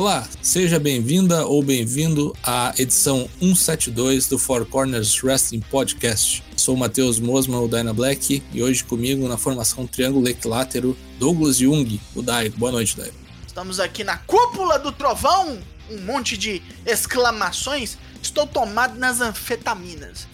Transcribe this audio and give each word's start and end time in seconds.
Olá, 0.00 0.26
seja 0.40 0.80
bem-vinda 0.80 1.44
ou 1.44 1.62
bem-vindo 1.62 2.34
à 2.42 2.72
edição 2.78 3.28
172 3.38 4.28
do 4.28 4.38
Four 4.38 4.64
Corners 4.64 5.22
Wrestling 5.22 5.60
Podcast. 5.60 6.42
Sou 6.56 6.74
o 6.74 6.78
Matheus 6.78 7.20
Mosman, 7.20 7.58
o 7.58 7.68
Dyna 7.68 7.92
Black, 7.92 8.42
e 8.50 8.62
hoje 8.62 8.82
comigo 8.82 9.28
na 9.28 9.36
formação 9.36 9.86
triângulo 9.86 10.26
equilátero, 10.26 10.96
Douglas 11.18 11.58
Jung, 11.58 12.00
o 12.14 12.22
Daigo. 12.22 12.56
Boa 12.56 12.72
noite, 12.72 12.96
Daigo. 12.96 13.14
Estamos 13.46 13.78
aqui 13.78 14.02
na 14.02 14.16
cúpula 14.16 14.78
do 14.78 14.90
trovão, 14.90 15.58
um 15.90 15.98
monte 15.98 16.34
de 16.34 16.62
exclamações. 16.86 17.98
Estou 18.22 18.46
tomado 18.46 18.98
nas 18.98 19.20
anfetaminas. 19.20 20.26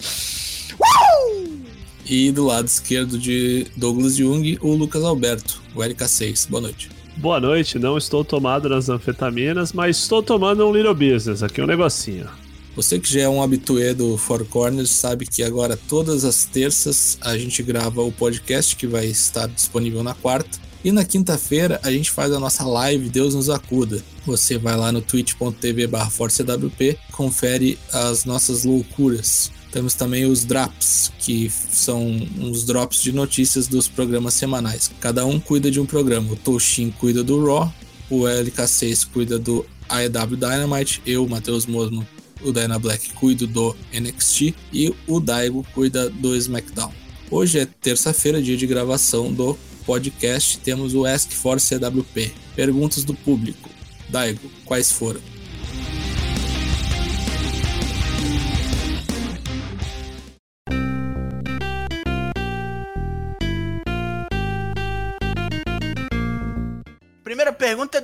Uh! 0.74 1.58
E 2.04 2.30
do 2.30 2.44
lado 2.44 2.68
esquerdo 2.68 3.18
de 3.18 3.66
Douglas 3.76 4.14
Jung, 4.14 4.60
o 4.62 4.74
Lucas 4.74 5.02
Alberto, 5.02 5.60
o 5.74 5.80
LK6. 5.80 6.48
Boa 6.48 6.60
noite. 6.60 6.88
Boa 7.16 7.40
noite, 7.40 7.78
não 7.78 7.96
estou 7.96 8.22
tomado 8.22 8.68
nas 8.68 8.90
anfetaminas, 8.90 9.72
mas 9.72 9.96
estou 9.96 10.22
tomando 10.22 10.68
um 10.68 10.72
Little 10.72 10.94
Business, 10.94 11.42
aqui 11.42 11.62
um 11.62 11.66
negocinho. 11.66 12.28
Você 12.76 12.98
que 12.98 13.10
já 13.10 13.22
é 13.22 13.28
um 13.28 13.42
habitué 13.42 13.94
do 13.94 14.18
Four 14.18 14.44
Corners 14.44 14.90
sabe 14.90 15.24
que 15.24 15.42
agora 15.42 15.78
todas 15.88 16.26
as 16.26 16.44
terças 16.44 17.16
a 17.22 17.36
gente 17.38 17.62
grava 17.62 18.02
o 18.02 18.12
podcast 18.12 18.76
que 18.76 18.86
vai 18.86 19.06
estar 19.06 19.48
disponível 19.48 20.02
na 20.02 20.12
quarta. 20.12 20.58
E 20.84 20.92
na 20.92 21.06
quinta-feira 21.06 21.80
a 21.82 21.90
gente 21.90 22.10
faz 22.10 22.30
a 22.32 22.38
nossa 22.38 22.64
live 22.64 23.08
Deus 23.08 23.34
nos 23.34 23.48
acuda. 23.48 24.04
Você 24.26 24.58
vai 24.58 24.76
lá 24.76 24.92
no 24.92 25.00
twitch.tv 25.00 25.88
forcewp, 26.10 26.98
confere 27.12 27.78
as 27.94 28.26
nossas 28.26 28.64
loucuras. 28.64 29.50
Temos 29.72 29.94
também 29.94 30.24
os 30.24 30.44
drops, 30.44 31.12
que 31.18 31.50
são 31.50 32.06
uns 32.38 32.64
drops 32.64 33.02
de 33.02 33.12
notícias 33.12 33.66
dos 33.66 33.88
programas 33.88 34.34
semanais. 34.34 34.90
Cada 35.00 35.26
um 35.26 35.38
cuida 35.38 35.70
de 35.70 35.80
um 35.80 35.86
programa. 35.86 36.32
O 36.32 36.36
Toshin 36.36 36.90
cuida 36.90 37.22
do 37.22 37.44
Raw, 37.44 37.72
o 38.08 38.20
LK6 38.20 39.08
cuida 39.12 39.38
do 39.38 39.66
AEW 39.88 40.36
Dynamite, 40.36 41.02
eu, 41.04 41.26
Matheus 41.28 41.66
Mosmo, 41.66 42.06
o 42.42 42.52
Dyna 42.52 42.78
Black, 42.78 43.12
cuido 43.14 43.46
do 43.46 43.74
NXT 43.92 44.54
e 44.72 44.94
o 45.06 45.20
Daigo 45.20 45.66
cuida 45.74 46.10
do 46.10 46.34
SmackDown. 46.36 46.92
Hoje 47.30 47.58
é 47.58 47.66
terça-feira, 47.66 48.40
dia 48.40 48.56
de 48.56 48.66
gravação 48.66 49.32
do 49.32 49.58
podcast. 49.84 50.58
Temos 50.58 50.94
o 50.94 51.04
Ask 51.04 51.32
for 51.32 51.58
CWP. 51.60 52.32
Perguntas 52.54 53.04
do 53.04 53.14
público. 53.14 53.68
Daigo, 54.08 54.50
quais 54.64 54.92
foram? 54.92 55.20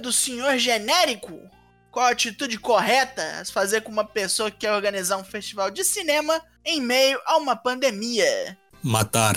Do 0.03 0.13
senhor 0.13 0.59
genérico. 0.59 1.41
Qual 1.91 2.07
a 2.07 2.11
atitude 2.11 2.59
correta 2.59 3.23
a 3.41 3.45
se 3.45 3.53
fazer 3.53 3.83
com 3.83 3.93
uma 3.93 4.05
pessoa 4.05 4.51
que 4.51 4.59
quer 4.59 4.73
organizar 4.73 5.17
um 5.17 5.25
festival 5.25 5.71
de 5.71 5.85
cinema 5.85 6.41
em 6.65 6.81
meio 6.81 7.21
a 7.25 7.37
uma 7.37 7.55
pandemia? 7.55 8.59
Matar. 8.83 9.37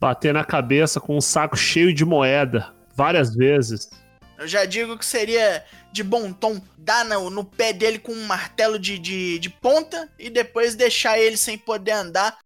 Bater 0.00 0.32
na 0.32 0.44
cabeça 0.44 0.98
com 0.98 1.16
um 1.16 1.20
saco 1.20 1.56
cheio 1.56 1.94
de 1.94 2.04
moeda, 2.04 2.74
várias 2.94 3.34
vezes. 3.34 3.90
Eu 4.38 4.48
já 4.48 4.64
digo 4.64 4.96
que 4.96 5.04
seria 5.04 5.62
de 5.92 6.02
bom 6.02 6.32
tom 6.32 6.58
dar 6.78 7.04
no, 7.04 7.28
no 7.28 7.44
pé 7.44 7.74
dele 7.74 7.98
com 7.98 8.12
um 8.12 8.26
martelo 8.26 8.78
de, 8.78 8.98
de, 8.98 9.38
de 9.38 9.50
ponta 9.50 10.08
e 10.18 10.30
depois 10.30 10.74
deixar 10.74 11.18
ele 11.18 11.36
sem 11.36 11.58
poder 11.58 11.92
andar. 11.92 12.38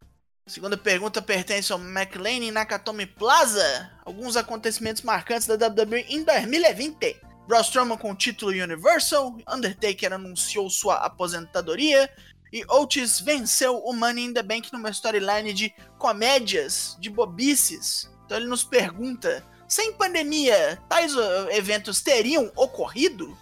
A 0.47 0.51
segunda 0.51 0.77
pergunta 0.77 1.23
pertence 1.23 1.73
ao 1.73 1.79
McLean 1.79 2.43
em 2.43 2.51
Nakatomi 2.51 3.07
Plaza. 3.07 3.91
Alguns 4.05 4.37
acontecimentos 4.37 5.03
marcantes 5.03 5.47
da 5.47 5.55
WWE 5.55 6.05
em 6.09 6.25
2020. 6.25 7.17
Braun 7.47 7.61
Strowman 7.61 7.99
com 7.99 8.13
o 8.13 8.15
título 8.15 8.51
Universal, 8.51 9.37
Undertaker 9.53 10.13
anunciou 10.13 10.69
sua 10.71 10.97
aposentadoria 10.97 12.09
e 12.53 12.65
Otis 12.71 13.21
venceu 13.21 13.79
o 13.79 13.93
Money 13.93 14.27
in 14.27 14.33
the 14.33 14.43
Bank 14.43 14.73
numa 14.73 14.91
storyline 14.91 15.53
de 15.53 15.75
comédias, 15.99 16.97
de 17.01 17.11
bobices. 17.11 18.09
Então 18.25 18.39
ele 18.39 18.47
nos 18.47 18.65
pergunta: 18.65 19.45
sem 19.69 19.93
pandemia, 19.93 20.79
tais 20.89 21.15
uh, 21.15 21.51
eventos 21.51 22.01
teriam 22.01 22.51
ocorrido? 22.57 23.37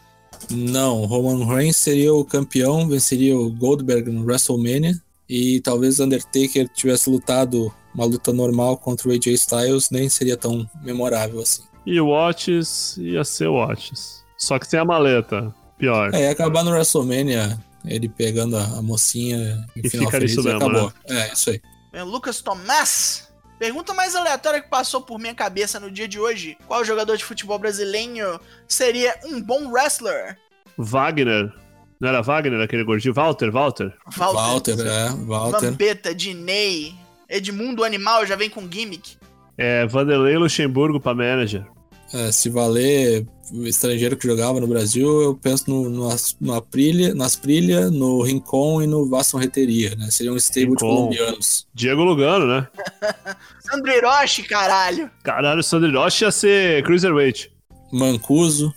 Não, 0.51 1.05
Roman 1.05 1.47
Reigns 1.47 1.77
seria 1.77 2.13
o 2.13 2.25
campeão, 2.25 2.89
venceria 2.89 3.37
o 3.37 3.51
Goldberg 3.51 4.11
no 4.11 4.25
WrestleMania 4.25 5.01
e 5.29 5.61
talvez 5.61 6.01
Undertaker 6.01 6.69
tivesse 6.69 7.09
lutado 7.09 7.73
uma 7.95 8.05
luta 8.05 8.33
normal 8.33 8.77
contra 8.79 9.09
o 9.09 9.13
AJ 9.13 9.27
Styles, 9.35 9.91
nem 9.91 10.09
seria 10.09 10.37
tão 10.37 10.69
memorável 10.83 11.41
assim. 11.41 11.63
E 11.85 12.01
o 12.01 12.09
Otis 12.09 12.97
ia 12.99 13.25
ser 13.25 13.49
o 13.49 13.55
Otis. 13.55 14.25
Só 14.37 14.59
que 14.59 14.67
sem 14.67 14.79
a 14.79 14.85
maleta. 14.85 15.55
Pior. 15.79 16.15
É, 16.15 16.23
ia 16.23 16.31
acabar 16.31 16.63
no 16.63 16.71
WrestleMania, 16.71 17.59
ele 17.85 18.09
pegando 18.09 18.57
a, 18.57 18.65
a 18.65 18.83
mocinha 18.83 19.67
e 19.75 19.89
fica 19.89 20.19
nisso 20.21 20.43
mesmo, 20.43 20.59
acabou. 20.59 20.93
Né? 21.09 21.29
É, 21.29 21.33
isso 21.33 21.51
aí. 21.51 21.61
Lucas 22.03 22.41
Tomás. 22.41 23.33
Pergunta 23.59 23.95
mais 23.95 24.17
aleatória 24.17 24.61
que 24.61 24.69
passou 24.69 25.01
por 25.01 25.21
minha 25.21 25.35
cabeça 25.35 25.79
no 25.79 25.91
dia 25.91 26.09
de 26.09 26.19
hoje. 26.19 26.57
Qual 26.67 26.85
jogador 26.85 27.17
de 27.17 27.25
futebol 27.25 27.59
brasileiro 27.59 28.41
seria 28.67 29.15
um 29.25 29.41
bom 29.41 29.71
wrestler? 29.71 30.37
Wagner. 30.77 31.53
Não 32.01 32.09
era 32.09 32.23
Wagner 32.23 32.61
aquele 32.61 32.83
gordinho? 32.83 33.15
Walter, 33.15 33.53
Walter. 33.53 33.95
Walter, 34.17 34.75
Walter 34.75 34.87
é, 34.87 35.11
Walter. 35.11 35.71
Vampeta, 35.71 36.13
Diney, 36.13 36.97
Edmundo 37.29 37.85
Animal 37.85 38.27
já 38.27 38.35
vem 38.35 38.51
com 38.51 38.69
gimmick. 38.69 39.17
É, 39.57 39.87
Vanderlei 39.87 40.37
Luxemburgo 40.37 41.01
pra 41.01 41.15
manager. 41.15 41.67
É, 42.13 42.31
se 42.31 42.51
valer 42.51 43.27
estrangeiro 43.65 44.17
que 44.17 44.27
jogava 44.27 44.61
no 44.61 44.67
Brasil, 44.67 45.23
eu 45.23 45.35
penso 45.35 45.71
no, 45.71 45.89
no, 45.89 46.09
no 46.41 46.55
Aprilia, 46.55 47.15
no 47.15 47.23
Asprilha, 47.23 47.91
no 47.91 48.23
Rincon 48.23 48.83
e 48.83 48.87
no 48.87 49.09
Vasson 49.09 49.39
Reteria, 49.39 49.95
né? 49.97 50.11
Seria 50.11 50.33
um 50.33 50.37
stable 50.37 50.71
de 50.71 50.77
colombianos. 50.77 51.67
Diego 51.75 52.03
Lugano, 52.03 52.47
né? 52.47 52.69
Sandro 53.61 53.93
Hiroshi, 53.93 54.43
caralho. 54.43 55.11
Caralho, 55.23 55.63
Sandro 55.63 55.89
Hiroshi 55.89 56.25
ia 56.25 56.31
ser 56.31 56.83
Cruiserweight. 56.85 57.53
Mancuso. 57.93 58.75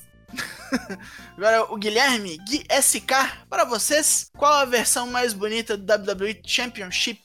Agora, 1.38 1.64
o 1.74 1.78
Guilherme, 1.78 2.38
Gui 2.48 2.64
SK, 2.82 3.12
para 3.50 3.66
vocês, 3.66 4.30
qual 4.38 4.54
a 4.54 4.66
versão 4.66 5.08
mais 5.08 5.34
bonita 5.34 5.76
do 5.76 5.94
WWE 5.94 6.40
Championship? 6.46 7.20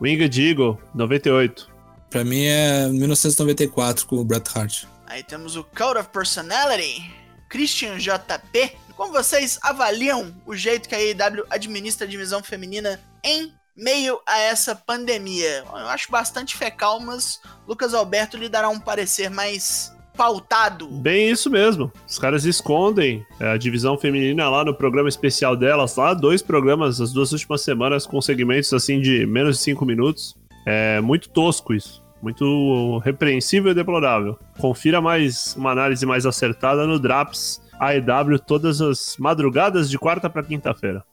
Winged 0.00 0.40
Eagle, 0.40 0.78
98. 0.94 1.77
Pra 2.10 2.24
mim 2.24 2.44
é 2.44 2.88
1994 2.88 4.06
com 4.06 4.16
o 4.16 4.24
Bret 4.24 4.44
Hart. 4.54 4.84
Aí 5.06 5.22
temos 5.22 5.56
o 5.56 5.64
Code 5.64 5.98
of 5.98 6.08
Personality, 6.10 7.10
Christian 7.48 7.98
JP. 7.98 8.72
Como 8.96 9.12
vocês 9.12 9.58
avaliam 9.62 10.34
o 10.44 10.56
jeito 10.56 10.88
que 10.88 10.94
a 10.94 10.98
AEW 10.98 11.44
administra 11.50 12.06
a 12.06 12.10
divisão 12.10 12.42
feminina 12.42 13.00
em 13.22 13.52
meio 13.76 14.20
a 14.26 14.38
essa 14.38 14.74
pandemia? 14.74 15.64
Eu 15.66 15.88
acho 15.88 16.10
bastante 16.10 16.56
fecal, 16.56 16.98
mas 17.00 17.40
Lucas 17.66 17.94
Alberto 17.94 18.36
lhe 18.36 18.48
dará 18.48 18.68
um 18.68 18.80
parecer 18.80 19.30
mais 19.30 19.92
pautado. 20.18 20.88
Bem 20.88 21.30
isso 21.30 21.48
mesmo. 21.48 21.92
Os 22.06 22.18
caras 22.18 22.44
escondem 22.44 23.24
é, 23.38 23.52
a 23.52 23.56
divisão 23.56 23.96
feminina 23.96 24.50
lá 24.50 24.64
no 24.64 24.74
programa 24.74 25.08
especial 25.08 25.56
delas, 25.56 25.94
lá 25.94 26.12
dois 26.12 26.42
programas 26.42 27.00
as 27.00 27.12
duas 27.12 27.30
últimas 27.30 27.62
semanas 27.62 28.04
com 28.04 28.20
segmentos 28.20 28.72
assim 28.72 29.00
de 29.00 29.24
menos 29.24 29.58
de 29.58 29.62
cinco 29.62 29.86
minutos. 29.86 30.36
É 30.66 31.00
muito 31.00 31.28
tosco 31.28 31.74
isso. 31.74 32.02
Muito 32.20 32.98
repreensível 32.98 33.70
e 33.70 33.74
deplorável. 33.74 34.38
Confira 34.58 35.00
mais 35.00 35.54
uma 35.56 35.70
análise 35.70 36.04
mais 36.04 36.26
acertada 36.26 36.86
no 36.86 36.98
Draps 36.98 37.62
AEW 37.78 38.38
todas 38.40 38.80
as 38.80 39.16
madrugadas 39.18 39.88
de 39.88 39.98
quarta 39.98 40.28
para 40.28 40.42
quinta-feira. 40.42 41.04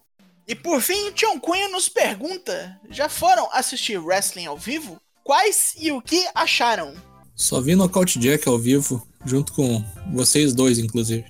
E 0.47 0.53
por 0.55 0.81
fim, 0.81 1.07
o 1.07 1.11
Tião 1.11 1.39
Cunha 1.39 1.69
nos 1.69 1.87
pergunta: 1.89 2.79
já 2.89 3.07
foram 3.07 3.49
assistir 3.51 3.97
wrestling 3.97 4.45
ao 4.45 4.57
vivo? 4.57 4.99
Quais 5.23 5.75
e 5.79 5.91
o 5.91 6.01
que 6.01 6.23
acharam? 6.35 6.93
Só 7.35 7.59
vi 7.59 7.75
Knockout 7.75 8.17
Jack 8.19 8.47
ao 8.47 8.57
vivo, 8.57 9.05
junto 9.25 9.53
com 9.53 9.83
vocês 10.13 10.53
dois, 10.53 10.79
inclusive. 10.79 11.25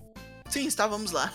Sim, 0.50 0.68
estávamos 0.68 1.12
lá. 1.12 1.34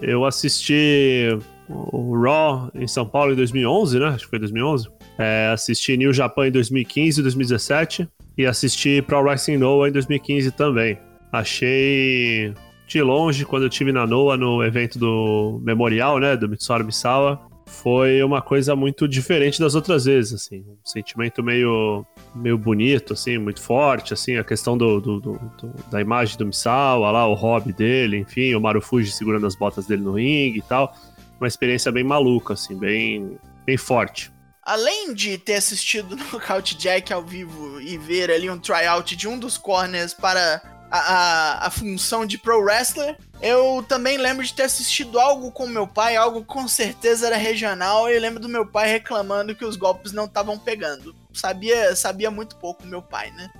Eu 0.00 0.24
assisti 0.24 1.28
o 1.68 2.16
Raw 2.20 2.70
em 2.74 2.86
São 2.86 3.06
Paulo 3.06 3.32
em 3.32 3.36
2011, 3.36 3.98
né? 3.98 4.06
Acho 4.06 4.24
que 4.24 4.30
foi 4.30 4.38
2011. 4.38 4.88
É, 5.18 5.50
assisti 5.52 5.96
New 5.96 6.12
Japan 6.12 6.48
em 6.48 6.52
2015 6.52 7.20
e 7.20 7.22
2017. 7.22 8.08
E 8.36 8.46
assisti 8.46 9.02
Pro 9.02 9.20
Wrestling 9.20 9.56
Noah 9.56 9.88
em 9.88 9.92
2015 9.92 10.52
também. 10.52 10.98
Achei 11.32 12.54
de 12.86 13.02
longe, 13.02 13.44
quando 13.44 13.64
eu 13.64 13.68
tive 13.68 13.92
na 13.92 14.06
Noah 14.06 14.36
no 14.36 14.62
evento 14.64 14.98
do 14.98 15.60
Memorial, 15.62 16.18
né? 16.18 16.36
Do 16.36 16.48
Mitsuharu 16.48 16.84
Misawa 16.84 17.48
foi 17.68 18.22
uma 18.22 18.40
coisa 18.40 18.74
muito 18.74 19.06
diferente 19.06 19.60
das 19.60 19.74
outras 19.74 20.06
vezes, 20.06 20.32
assim, 20.32 20.60
um 20.60 20.76
sentimento 20.82 21.42
meio, 21.42 22.04
meio 22.34 22.56
bonito, 22.56 23.12
assim, 23.12 23.36
muito 23.38 23.60
forte, 23.60 24.14
assim, 24.14 24.36
a 24.36 24.44
questão 24.44 24.76
do, 24.76 25.00
do, 25.00 25.20
do, 25.20 25.32
do 25.32 25.74
da 25.90 26.00
imagem 26.00 26.36
do 26.38 26.46
Misawa 26.46 27.10
lá, 27.10 27.26
o 27.26 27.34
hobby 27.34 27.72
dele, 27.72 28.16
enfim, 28.16 28.54
o 28.54 28.60
Marufuji 28.60 29.12
segurando 29.12 29.46
as 29.46 29.54
botas 29.54 29.86
dele 29.86 30.02
no 30.02 30.14
ringue 30.14 30.58
e 30.58 30.62
tal, 30.62 30.94
uma 31.38 31.46
experiência 31.46 31.92
bem 31.92 32.02
maluca, 32.02 32.54
assim, 32.54 32.76
bem, 32.76 33.36
bem 33.66 33.76
forte. 33.76 34.32
Além 34.68 35.14
de 35.14 35.38
ter 35.38 35.54
assistido 35.54 36.14
no 36.30 36.38
Couch 36.38 36.76
Jack 36.76 37.10
ao 37.10 37.22
vivo 37.22 37.80
e 37.80 37.96
ver 37.96 38.30
ali 38.30 38.50
um 38.50 38.58
tryout 38.58 39.16
de 39.16 39.26
um 39.26 39.38
dos 39.38 39.56
corners 39.56 40.12
para 40.12 40.60
a, 40.90 40.98
a, 40.98 41.66
a, 41.66 41.70
função 41.70 42.26
de 42.26 42.36
pro 42.36 42.60
wrestler. 42.60 43.16
Eu 43.40 43.82
também 43.88 44.18
lembro 44.18 44.44
de 44.44 44.52
ter 44.52 44.64
assistido 44.64 45.18
algo 45.18 45.50
com 45.52 45.66
meu 45.66 45.86
pai, 45.86 46.16
algo 46.16 46.44
com 46.44 46.68
certeza 46.68 47.28
era 47.28 47.36
regional, 47.38 48.10
e 48.10 48.14
eu 48.14 48.20
lembro 48.20 48.40
do 48.40 48.48
meu 48.48 48.66
pai 48.66 48.90
reclamando 48.90 49.54
que 49.54 49.64
os 49.64 49.74
golpes 49.74 50.12
não 50.12 50.26
estavam 50.26 50.58
pegando. 50.58 51.16
Sabia, 51.32 51.96
sabia 51.96 52.30
muito 52.30 52.56
pouco 52.56 52.86
meu 52.86 53.00
pai, 53.00 53.30
né? 53.30 53.50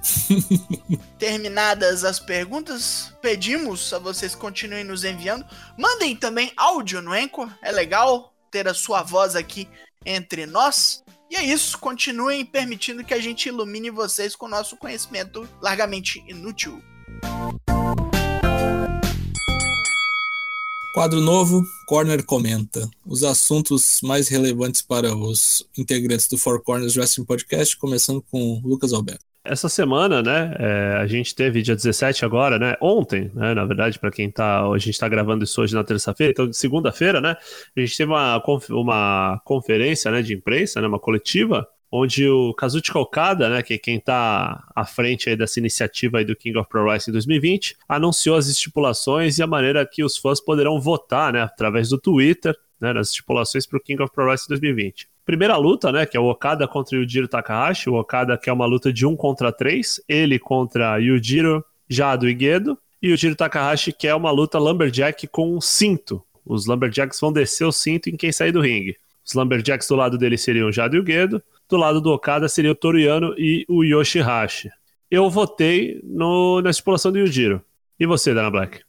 Terminadas 1.19 2.05
as 2.05 2.21
perguntas, 2.21 3.15
pedimos 3.23 3.95
a 3.95 3.99
vocês 3.99 4.35
continuem 4.35 4.85
nos 4.85 5.05
enviando. 5.05 5.47
Mandem 5.75 6.15
também 6.15 6.53
áudio 6.55 7.01
no 7.01 7.13
Anchor, 7.13 7.49
é 7.63 7.73
legal 7.73 8.35
ter 8.51 8.69
a 8.69 8.75
sua 8.75 9.03
voz 9.03 9.37
aqui 9.37 9.69
entre 10.09 10.47
nós. 10.47 11.05
E 11.31 11.37
é 11.37 11.45
isso, 11.45 11.79
continuem 11.79 12.45
permitindo 12.45 13.05
que 13.05 13.13
a 13.13 13.21
gente 13.21 13.49
ilumine 13.49 13.91
vocês 13.91 14.35
com 14.35 14.49
nosso 14.49 14.77
conhecimento 14.79 15.47
largamente 15.61 16.25
inútil. 16.27 16.83
Quadro 20.95 21.21
novo, 21.21 21.63
Corner 21.87 22.25
comenta. 22.25 22.91
Os 23.07 23.23
assuntos 23.23 24.01
mais 24.03 24.27
relevantes 24.27 24.81
para 24.81 25.15
os 25.15 25.65
integrantes 25.77 26.27
do 26.27 26.39
Four 26.39 26.63
Corners 26.63 26.97
Wrestling 26.97 27.25
Podcast, 27.25 27.77
começando 27.77 28.23
com 28.23 28.61
Lucas 28.65 28.93
Alberto. 28.93 29.25
Essa 29.45 29.69
semana, 29.69 30.21
né, 30.21 30.55
é, 30.59 30.97
a 31.01 31.07
gente 31.07 31.35
teve 31.35 31.63
dia 31.63 31.75
17 31.75 32.25
agora, 32.25 32.59
né, 32.59 32.77
ontem, 32.83 33.31
né, 33.35 33.55
na 33.55 33.65
verdade, 33.65 33.99
para 33.99 34.11
quem 34.11 34.31
tá, 34.31 34.67
a 34.69 34.79
gente 34.79 34.91
está 34.91 35.09
gravando 35.09 35.45
isso 35.45 35.63
hoje 35.63 35.75
na 35.75 35.83
terça-feira, 35.83 36.33
então 36.33 36.53
segunda-feira, 36.53 37.21
né, 37.21 37.37
a 37.75 37.81
gente 37.81 37.97
teve 37.97 38.11
uma, 38.11 38.43
uma 38.71 39.41
conferência, 39.45 40.11
né, 40.11 40.21
de 40.21 40.35
imprensa, 40.35 40.81
né, 40.81 40.87
uma 40.87 40.99
coletiva, 40.99 41.67
onde 41.91 42.29
o 42.29 42.53
Kazuchika 42.53 42.99
Okada, 42.99 43.49
né, 43.49 43.63
que 43.63 43.75
é 43.75 43.79
quem 43.79 43.97
está 43.97 44.63
à 44.75 44.85
frente 44.85 45.31
aí 45.31 45.37
dessa 45.37 45.59
iniciativa 45.59 46.19
aí 46.19 46.25
do 46.25 46.37
King 46.37 46.59
of 46.59 46.69
Pro 46.69 46.85
Wrestling 46.85 47.13
2020, 47.13 47.77
anunciou 47.89 48.37
as 48.37 48.49
estipulações 48.49 49.39
e 49.39 49.43
a 49.43 49.47
maneira 49.47 49.87
que 49.87 50.05
os 50.05 50.17
fãs 50.17 50.41
poderão 50.41 50.79
votar, 50.81 51.33
né, 51.33 51.43
através 51.43 51.89
do 51.89 51.99
Twitter, 51.99 52.55
né, 52.81 52.93
nas 52.93 53.09
estipulações 53.09 53.67
para 53.67 53.79
o 53.79 53.81
King 53.81 54.03
of 54.03 54.13
Pro 54.13 54.27
Wrestling 54.27 54.59
2020 54.59 55.09
primeira 55.29 55.59
luta, 55.59 55.93
né, 55.93 56.07
que 56.07 56.17
é 56.17 56.21
o 56.21 56.25
Okada 56.25 56.67
contra 56.67 56.97
o 56.97 57.03
Yujiro 57.03 57.29
Takahashi, 57.29 57.91
o 57.91 57.97
Okada 57.97 58.39
que 58.39 58.49
é 58.49 58.53
uma 58.53 58.65
luta 58.65 58.91
de 58.91 59.05
um 59.05 59.15
contra 59.15 59.53
três, 59.53 60.01
ele 60.09 60.39
contra 60.39 60.97
Yujiro 60.97 61.63
Jado 61.87 62.27
e 62.27 62.35
Gedo, 62.35 62.79
e 63.03 63.09
o 63.09 63.11
Yujiro 63.11 63.37
Takahashi 63.37 63.93
que 63.93 64.09
é 64.09 64.15
uma 64.15 64.31
luta 64.31 64.59
Lumberjack 64.59 65.27
com 65.27 65.55
um 65.55 65.61
cinto. 65.61 66.25
Os 66.47 66.65
Lumberjacks 66.65 67.21
vão 67.21 67.31
descer 67.31 67.67
o 67.67 67.73
cinto 67.73 68.09
em 68.09 68.17
quem 68.17 68.33
sair 68.33 68.53
do 68.53 68.63
ringue. 68.63 68.97
Os 69.23 69.35
Lumberjacks 69.35 69.87
do 69.87 69.97
lado 69.97 70.17
dele 70.17 70.39
seriam 70.39 70.71
o 70.71 70.73
Jado 70.73 70.97
e 70.97 71.01
o 71.01 71.07
Gedo, 71.07 71.43
do 71.69 71.77
lado 71.77 72.01
do 72.01 72.11
Okada 72.11 72.49
seria 72.49 72.73
o 72.73 72.75
Toriano 72.75 73.35
e 73.37 73.67
o 73.69 73.85
Yoshihashi. 73.85 74.71
Eu 75.11 75.29
votei 75.29 76.01
no, 76.05 76.63
na 76.63 76.71
estipulação 76.71 77.13
do 77.13 77.19
Yujiro. 77.19 77.63
E 78.01 78.07
você, 78.07 78.33
Dana 78.33 78.51
Black? 78.51 78.81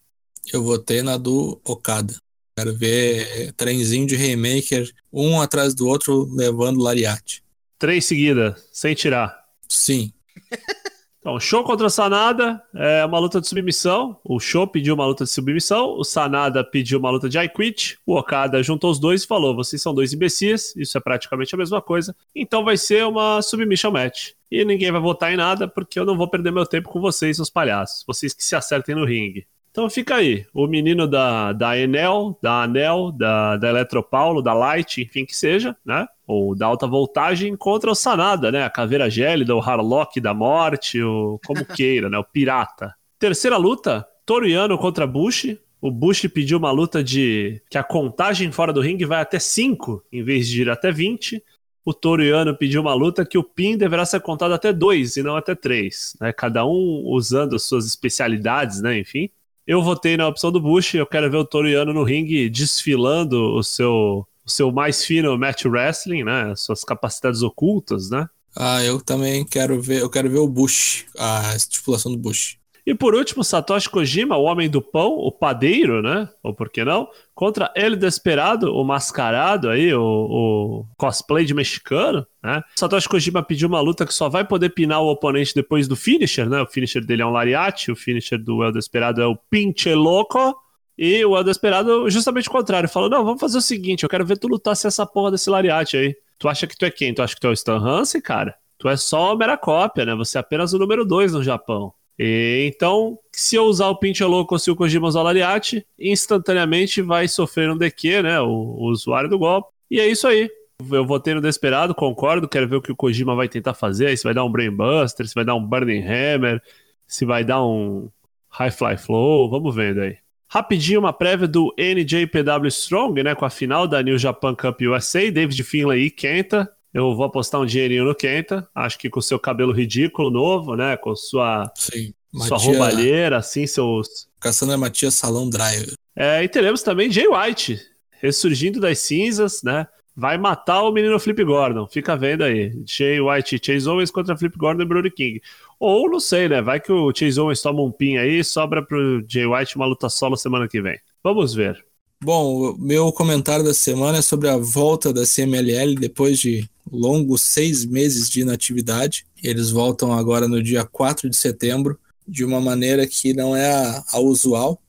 Eu 0.54 0.64
votei 0.64 1.02
na 1.02 1.18
do 1.18 1.60
Okada. 1.66 2.16
Quero 2.60 2.76
ver 2.76 3.54
trenzinho 3.54 4.06
de 4.06 4.18
Haymaker, 4.18 4.92
um 5.14 5.40
atrás 5.40 5.74
do 5.74 5.88
outro, 5.88 6.30
levando 6.36 6.82
lariate. 6.82 7.42
Três 7.78 8.04
seguidas, 8.04 8.68
sem 8.74 8.94
tirar. 8.94 9.46
Sim. 9.68 10.12
Então, 11.22 11.38
Show 11.38 11.66
contra 11.66 11.90
Sanada 11.90 12.64
é 12.74 13.04
uma 13.04 13.20
luta 13.20 13.42
de 13.42 13.48
submissão. 13.48 14.18
O 14.24 14.40
Show 14.40 14.66
pediu 14.66 14.96
uma 14.96 15.06
luta 15.06 15.26
de 15.26 15.30
submissão, 15.30 15.90
o 15.98 16.04
Sanada 16.06 16.64
pediu 16.64 16.98
uma 16.98 17.10
luta 17.10 17.28
de 17.28 17.38
I 17.38 17.50
Quit. 17.50 18.00
O 18.06 18.16
Okada 18.18 18.64
juntou 18.64 18.90
os 18.90 19.00
dois 19.00 19.24
e 19.24 19.28
falou: 19.28 19.54
vocês 19.54 19.82
são 19.82 19.94
dois 19.94 20.14
imbecis, 20.14 20.74
isso 20.78 20.98
é 20.98 21.02
praticamente 21.02 21.54
a 21.54 21.58
mesma 21.58 21.82
coisa. 21.82 22.16
Então 22.34 22.64
vai 22.64 22.78
ser 22.78 23.06
uma 23.06 23.42
submission 23.42 23.92
match. 23.92 24.30
E 24.50 24.64
ninguém 24.64 24.94
vai 24.94 25.02
votar 25.02 25.32
em 25.32 25.36
nada, 25.38 25.68
porque 25.68 26.00
eu 26.00 26.06
não 26.06 26.18
vou 26.18 26.28
perder 26.28 26.54
meu 26.54 26.66
tempo 26.66 26.88
com 26.88 27.02
vocês, 27.02 27.36
seus 27.36 27.50
palhaços. 27.50 28.06
Vocês 28.08 28.34
que 28.34 28.44
se 28.44 28.56
acertem 28.56 28.96
no 28.96 29.06
ringue. 29.06 29.46
Então 29.80 29.90
fica 29.90 30.16
aí, 30.16 30.46
o 30.54 30.68
menino 30.68 31.08
da, 31.08 31.54
da 31.54 31.78
Enel, 31.78 32.38
da 32.44 32.64
Anel, 32.64 33.14
da, 33.14 33.56
da 33.56 33.70
Eletropaulo, 33.70 34.42
da 34.42 34.54
Light, 34.54 35.02
enfim 35.02 35.26
que 35.26 35.34
seja, 35.34 35.74
né? 35.86 36.06
Ou 36.28 36.54
da 36.54 36.66
alta 36.66 36.86
voltagem 36.86 37.56
contra 37.56 37.90
o 37.90 37.96
Sanada, 37.96 38.52
né? 38.52 38.66
A 38.66 38.70
caveira 38.70 39.10
gélida, 39.10 39.56
o 39.56 39.62
Harlock 39.62 40.20
da 40.20 40.34
morte, 40.34 41.02
o 41.02 41.40
como 41.48 41.64
queira, 41.66 42.10
né? 42.10 42.18
O 42.18 42.26
pirata. 42.26 42.94
Terceira 43.18 43.56
luta, 43.56 44.06
Toriano 44.26 44.78
contra 44.78 45.08
Bush. 45.08 45.58
O 45.80 45.90
Bush 45.90 46.28
pediu 46.28 46.58
uma 46.58 46.72
luta 46.72 47.02
de 47.02 47.62
que 47.70 47.78
a 47.78 47.84
contagem 47.84 48.52
fora 48.52 48.74
do 48.74 48.82
ringue 48.82 49.06
vai 49.06 49.22
até 49.22 49.40
5, 49.40 50.04
em 50.12 50.22
vez 50.22 50.46
de 50.50 50.64
ir 50.64 50.70
até 50.70 50.92
20. 50.92 51.42
O 51.86 51.94
Toriano 51.94 52.54
pediu 52.54 52.82
uma 52.82 52.94
luta 52.94 53.26
que 53.26 53.38
o 53.38 53.44
pin 53.46 53.78
deverá 53.78 54.06
ser 54.06 54.20
contado 54.20 54.54
até 54.54 54.74
2 54.74 55.16
e 55.16 55.24
não 55.24 55.38
até 55.38 55.56
3, 55.56 56.18
né? 56.20 56.34
Cada 56.34 56.66
um 56.66 57.04
usando 57.06 57.58
suas 57.58 57.86
especialidades, 57.86 58.82
né? 58.82 59.00
Enfim. 59.00 59.30
Eu 59.70 59.84
votei 59.84 60.18
na 60.18 60.28
opção 60.28 60.52
do 60.52 60.60
Bush, 60.60 60.96
eu 60.96 61.06
quero 61.06 61.30
ver 61.30 61.38
o 61.38 61.46
Toriano 61.46 61.94
no 61.94 62.04
ringue 62.04 62.50
desfilando 62.50 63.54
o 63.54 63.64
seu, 63.64 64.28
o 64.44 64.50
seu 64.50 64.72
mais 64.72 65.06
fino 65.06 65.38
match 65.38 65.66
wrestling, 65.66 66.24
né? 66.24 66.56
Suas 66.56 66.84
capacidades 66.84 67.44
ocultas, 67.44 68.10
né? 68.10 68.28
Ah, 68.56 68.84
eu 68.84 69.00
também 69.00 69.46
quero 69.46 69.80
ver, 69.80 70.02
eu 70.02 70.10
quero 70.10 70.28
ver 70.28 70.40
o 70.40 70.48
Bush, 70.48 71.06
a 71.16 71.56
estipulação 71.56 72.12
do 72.12 72.18
Bush. 72.18 72.58
E 72.90 72.96
por 72.96 73.14
último, 73.14 73.44
Satoshi 73.44 73.88
Kojima, 73.88 74.36
o 74.36 74.46
homem 74.46 74.68
do 74.68 74.82
pão, 74.82 75.12
o 75.12 75.32
padeiro, 75.32 76.02
né? 76.02 76.28
Ou 76.42 76.56
por 76.56 76.72
que 76.72 76.84
não? 76.84 77.08
Contra 77.36 77.72
ele 77.76 77.96
Desperado, 77.96 78.74
o 78.74 78.84
mascarado 78.84 79.70
aí, 79.70 79.94
o, 79.94 80.02
o, 80.02 80.86
cosplay 80.98 81.46
de 81.46 81.54
mexicano, 81.54 82.26
né? 82.42 82.64
Satoshi 82.76 83.08
Kojima 83.08 83.44
pediu 83.44 83.68
uma 83.68 83.80
luta 83.80 84.08
que 84.08 84.14
só 84.14 84.28
vai 84.28 84.44
poder 84.44 84.72
pinar 84.72 85.02
o 85.02 85.12
oponente 85.12 85.54
depois 85.54 85.88
do 85.88 85.96
finisher, 85.96 86.50
né? 86.50 86.64
O 86.64 86.66
finisher 86.66 87.06
dele 87.06 87.22
é 87.22 87.26
um 87.28 87.30
lariate, 87.30 87.92
o 87.92 87.96
finisher 87.96 88.40
do 88.40 88.64
El 88.64 88.72
Desperado 88.72 89.22
é 89.22 89.28
o 89.28 89.36
pinche 89.36 89.94
louco. 89.94 90.60
E 90.98 91.24
o 91.24 91.38
El 91.38 91.44
Desperado, 91.44 92.10
justamente 92.10 92.50
o 92.50 92.52
contrário, 92.52 92.90
falou: 92.90 93.08
não, 93.08 93.24
vamos 93.24 93.40
fazer 93.40 93.60
o 93.60 93.62
seguinte, 93.62 94.02
eu 94.02 94.10
quero 94.10 94.26
ver 94.26 94.40
tu 94.40 94.48
lutar 94.48 94.76
sem 94.76 94.88
essa 94.88 95.06
porra 95.06 95.30
desse 95.30 95.48
lariate 95.48 95.96
aí. 95.96 96.16
Tu 96.40 96.50
acha 96.50 96.66
que 96.66 96.76
tu 96.76 96.86
é 96.86 96.90
quem? 96.90 97.14
Tu 97.14 97.22
acha 97.22 97.36
que 97.36 97.40
tu 97.40 97.46
é 97.46 97.52
o 97.52 97.54
Stan 97.54 97.78
Hansen, 97.78 98.20
cara? 98.20 98.56
Tu 98.80 98.90
é 98.90 98.98
só 98.98 99.36
mera 99.36 99.56
cópia, 99.56 100.06
né? 100.06 100.16
Você 100.16 100.40
é 100.40 100.42
apenas 100.42 100.74
o 100.74 100.80
número 100.80 101.06
2 101.06 101.34
no 101.34 101.44
Japão. 101.44 101.94
E, 102.20 102.70
então, 102.70 103.18
se 103.32 103.56
eu 103.56 103.64
usar 103.64 103.88
o 103.88 103.96
Pinch 103.96 104.20
Louco 104.20 104.54
ou 104.54 104.60
se 104.60 104.70
o 104.70 104.76
Kojima 104.76 105.08
usar 105.08 105.22
o 105.22 105.24
Lariat, 105.24 105.86
instantaneamente 105.98 107.02
vai 107.02 107.30
sofrer 107.30 107.72
um 107.72 107.78
DQ, 107.78 108.24
né? 108.24 108.42
O, 108.42 108.50
o, 108.50 108.90
usuário 108.90 109.30
do 109.30 109.40
golpe. 109.40 109.70
E 109.90 110.02
é 110.02 110.08
isso 110.08 110.28
aí. 110.28 110.50
Eu 110.92 111.06
votei 111.06 111.34
no 111.34 111.40
Desperado, 111.40 111.96
concordo. 111.96 112.48
Quero 112.48 112.68
ver 112.68 112.76
o 112.76 112.82
que 112.82 112.92
o 112.92 112.96
Kojima 112.96 113.36
vai 113.36 113.48
tentar 113.48 113.74
fazer. 113.74 114.18
Se 114.18 114.26
vai 114.26 114.34
dar 114.34 114.44
um 114.44 114.52
Brainbuster, 114.52 115.26
se 115.26 115.34
vai 115.34 115.46
dar 115.46 115.56
um 115.56 115.66
Burning 115.66 116.04
Hammer, 116.04 116.62
se 117.08 117.24
vai 117.24 117.46
dar 117.46 117.66
um 117.66 118.10
High 118.50 118.72
Fly 118.72 118.98
Flow. 118.98 119.50
Vamos 119.50 119.74
vendo 119.74 120.02
aí. 120.02 120.18
Rapidinho, 120.50 121.00
uma 121.00 121.14
prévia 121.14 121.48
do 121.48 121.74
NJPW 121.78 122.68
Strong, 122.68 123.24
né? 123.24 123.34
Com 123.34 123.46
a 123.46 123.50
final 123.50 123.88
da 123.88 124.04
New 124.04 124.18
Japan 124.18 124.54
Cup 124.56 124.82
USA, 124.82 125.32
David 125.32 125.64
Finlay 125.64 126.08
e 126.08 126.12
Kenta. 126.12 126.70
Eu 126.94 127.16
vou 127.16 127.26
apostar 127.26 127.62
um 127.62 127.66
dinheirinho 127.66 128.04
no 128.04 128.16
Kenta. 128.16 128.68
Acho 128.76 128.98
que 128.98 129.10
com 129.10 129.22
seu 129.22 129.40
cabelo 129.40 129.72
ridículo 129.72 130.30
novo, 130.30 130.76
né? 130.76 130.98
Com 130.98 131.16
sua, 131.16 131.72
Sim. 131.76 132.14
Sua 132.34 132.58
roubalheira, 132.58 133.38
assim, 133.38 133.66
seus. 133.66 134.28
Caçando 134.40 134.74
a 134.74 134.78
Matias 134.78 135.16
Salão 135.16 135.50
Driver. 135.50 135.94
É, 136.16 136.44
e 136.44 136.50
teremos 136.50 136.84
também 136.84 137.12
Jay 137.12 137.28
White, 137.28 137.80
ressurgindo 138.22 138.80
das 138.80 139.00
cinzas, 139.00 139.64
né? 139.64 139.88
Vai 140.16 140.38
matar 140.38 140.84
o 140.84 140.92
menino 140.92 141.18
Flip 141.18 141.42
Gordon. 141.46 141.88
Fica 141.88 142.18
vendo 142.18 142.44
aí. 142.44 142.74
Jay 142.86 143.22
White 143.22 143.56
e 143.56 143.66
Chase 143.66 143.88
Owens 143.88 144.12
contra 144.12 144.36
Flip 144.36 144.58
Gordon 144.58 144.84
e 144.84 144.86
Brody 144.86 145.10
King. 145.10 145.42
Ou 145.80 146.10
não 146.10 146.20
sei, 146.20 146.50
né? 146.50 146.62
Vai 146.62 146.82
que 146.82 146.92
o 146.92 147.14
Chase 147.16 147.40
Owens 147.40 147.62
toma 147.62 147.82
um 147.82 147.92
pin 147.92 148.18
aí 148.18 148.40
e 148.40 148.44
sobra 148.44 148.86
pro 148.86 149.24
Jay 149.26 149.46
White 149.46 149.78
uma 149.78 149.86
luta 149.86 150.10
solo 150.10 150.36
semana 150.36 150.68
que 150.68 150.82
vem. 150.82 151.00
Vamos 151.24 151.54
ver. 151.54 151.86
Bom, 152.22 152.76
meu 152.78 153.14
comentário 153.14 153.64
da 153.64 153.74
semana 153.74 154.18
é 154.18 154.22
sobre 154.22 154.50
a 154.50 154.58
volta 154.58 155.14
da 155.14 155.26
CMLL 155.26 155.96
depois 155.96 156.38
de 156.38 156.70
longos 156.92 157.42
seis 157.44 157.86
meses 157.86 158.30
de 158.30 158.42
inatividade. 158.42 159.26
Eles 159.42 159.72
voltam 159.72 160.12
agora 160.12 160.46
no 160.50 160.62
dia 160.62 160.84
4 160.84 161.30
de 161.30 161.38
setembro, 161.38 161.98
de 162.30 162.46
uma 162.46 162.62
maneira 162.62 163.06
que 163.08 163.34
não 163.34 163.56
é 163.56 163.72
a, 163.72 164.04
a 164.14 164.20
usual, 164.20 164.82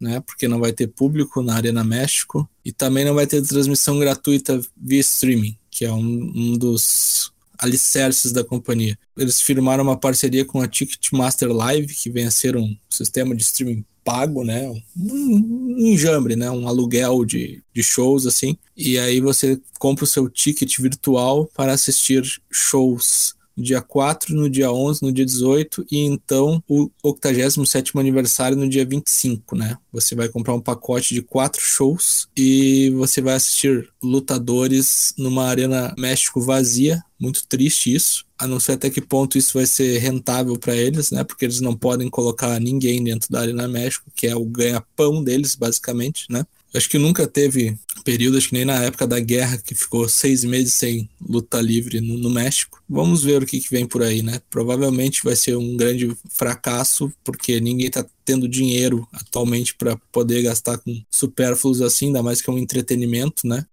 né? 0.00 0.20
Porque 0.20 0.48
não 0.48 0.60
vai 0.60 0.72
ter 0.72 0.88
público 0.88 1.42
na 1.42 1.54
Arena 1.54 1.84
México 1.84 2.48
e 2.64 2.72
também 2.72 3.04
não 3.04 3.14
vai 3.14 3.26
ter 3.26 3.42
transmissão 3.42 3.98
gratuita 3.98 4.60
via 4.76 5.00
streaming, 5.00 5.56
que 5.70 5.84
é 5.84 5.92
um, 5.92 6.32
um 6.34 6.58
dos 6.58 7.32
alicerces 7.58 8.30
da 8.30 8.44
companhia. 8.44 8.96
Eles 9.16 9.40
firmaram 9.40 9.82
uma 9.82 9.96
parceria 9.96 10.44
com 10.44 10.60
a 10.60 10.68
Ticketmaster 10.68 11.50
Live, 11.50 11.92
que 11.94 12.10
vem 12.10 12.26
a 12.26 12.30
ser 12.30 12.56
um 12.56 12.76
sistema 12.88 13.34
de 13.34 13.42
streaming 13.42 13.84
pago, 14.04 14.44
né? 14.44 14.70
Um, 14.96 15.74
enjambre, 15.78 16.36
né? 16.36 16.50
Um 16.50 16.66
aluguel 16.66 17.24
de, 17.24 17.62
de 17.74 17.82
shows, 17.82 18.26
assim. 18.26 18.56
E 18.76 18.98
aí 18.98 19.20
você 19.20 19.60
compra 19.78 20.04
o 20.04 20.06
seu 20.08 20.30
ticket 20.30 20.78
virtual 20.78 21.46
para 21.54 21.72
assistir 21.72 22.22
shows 22.50 23.34
no 23.58 23.64
dia 23.64 23.82
4, 23.82 24.34
no 24.34 24.48
dia 24.48 24.72
11, 24.72 25.02
no 25.02 25.12
dia 25.12 25.26
18 25.26 25.84
e 25.90 25.98
então 25.98 26.62
o 26.68 26.88
87 27.02 27.98
aniversário 27.98 28.56
no 28.56 28.68
dia 28.68 28.86
25, 28.86 29.56
né? 29.56 29.76
Você 29.92 30.14
vai 30.14 30.28
comprar 30.28 30.54
um 30.54 30.60
pacote 30.60 31.12
de 31.12 31.22
quatro 31.22 31.60
shows 31.60 32.28
e 32.36 32.90
você 32.90 33.20
vai 33.20 33.34
assistir 33.34 33.90
lutadores 34.00 35.12
numa 35.18 35.44
arena 35.44 35.92
México 35.98 36.40
vazia. 36.40 37.02
Muito 37.18 37.44
triste 37.48 37.92
isso. 37.92 38.24
A 38.38 38.46
não 38.46 38.60
sei 38.60 38.76
até 38.76 38.88
que 38.88 39.00
ponto 39.00 39.36
isso 39.36 39.54
vai 39.54 39.66
ser 39.66 39.98
rentável 39.98 40.56
para 40.56 40.76
eles, 40.76 41.10
né? 41.10 41.24
Porque 41.24 41.44
eles 41.44 41.60
não 41.60 41.76
podem 41.76 42.08
colocar 42.08 42.60
ninguém 42.60 43.02
dentro 43.02 43.28
da 43.28 43.40
Arena 43.40 43.66
México, 43.66 44.08
que 44.14 44.28
é 44.28 44.36
o 44.36 44.44
ganha-pão 44.44 45.24
deles, 45.24 45.56
basicamente, 45.56 46.26
né? 46.30 46.44
Acho 46.74 46.88
que 46.88 46.98
nunca 46.98 47.26
teve 47.26 47.78
período, 48.04 48.38
acho 48.38 48.48
que 48.48 48.54
nem 48.54 48.64
na 48.64 48.84
época 48.84 49.06
da 49.06 49.18
guerra, 49.18 49.58
que 49.58 49.74
ficou 49.74 50.08
seis 50.08 50.44
meses 50.44 50.74
sem 50.74 51.08
luta 51.20 51.60
livre 51.60 52.00
no, 52.00 52.16
no 52.18 52.30
México. 52.30 52.82
Vamos 52.88 53.22
ver 53.22 53.42
o 53.42 53.46
que, 53.46 53.60
que, 53.60 53.70
vem 53.70 53.86
por 53.86 54.02
aí, 54.02 54.22
né? 54.22 54.40
Provavelmente 54.48 55.22
vai 55.24 55.36
ser 55.36 55.56
um 55.56 55.76
grande 55.76 56.16
fracasso, 56.30 57.12
porque 57.24 57.60
ninguém 57.60 57.90
tá 57.90 58.04
tendo 58.24 58.48
dinheiro 58.48 59.06
atualmente 59.12 59.74
para 59.74 59.96
poder 60.12 60.42
gastar 60.42 60.78
com 60.78 61.02
supérfluos 61.10 61.80
assim, 61.80 62.06
ainda 62.06 62.22
mais 62.22 62.40
que 62.40 62.48
é 62.48 62.52
um 62.52 62.58
entretenimento, 62.58 63.46
né? 63.46 63.64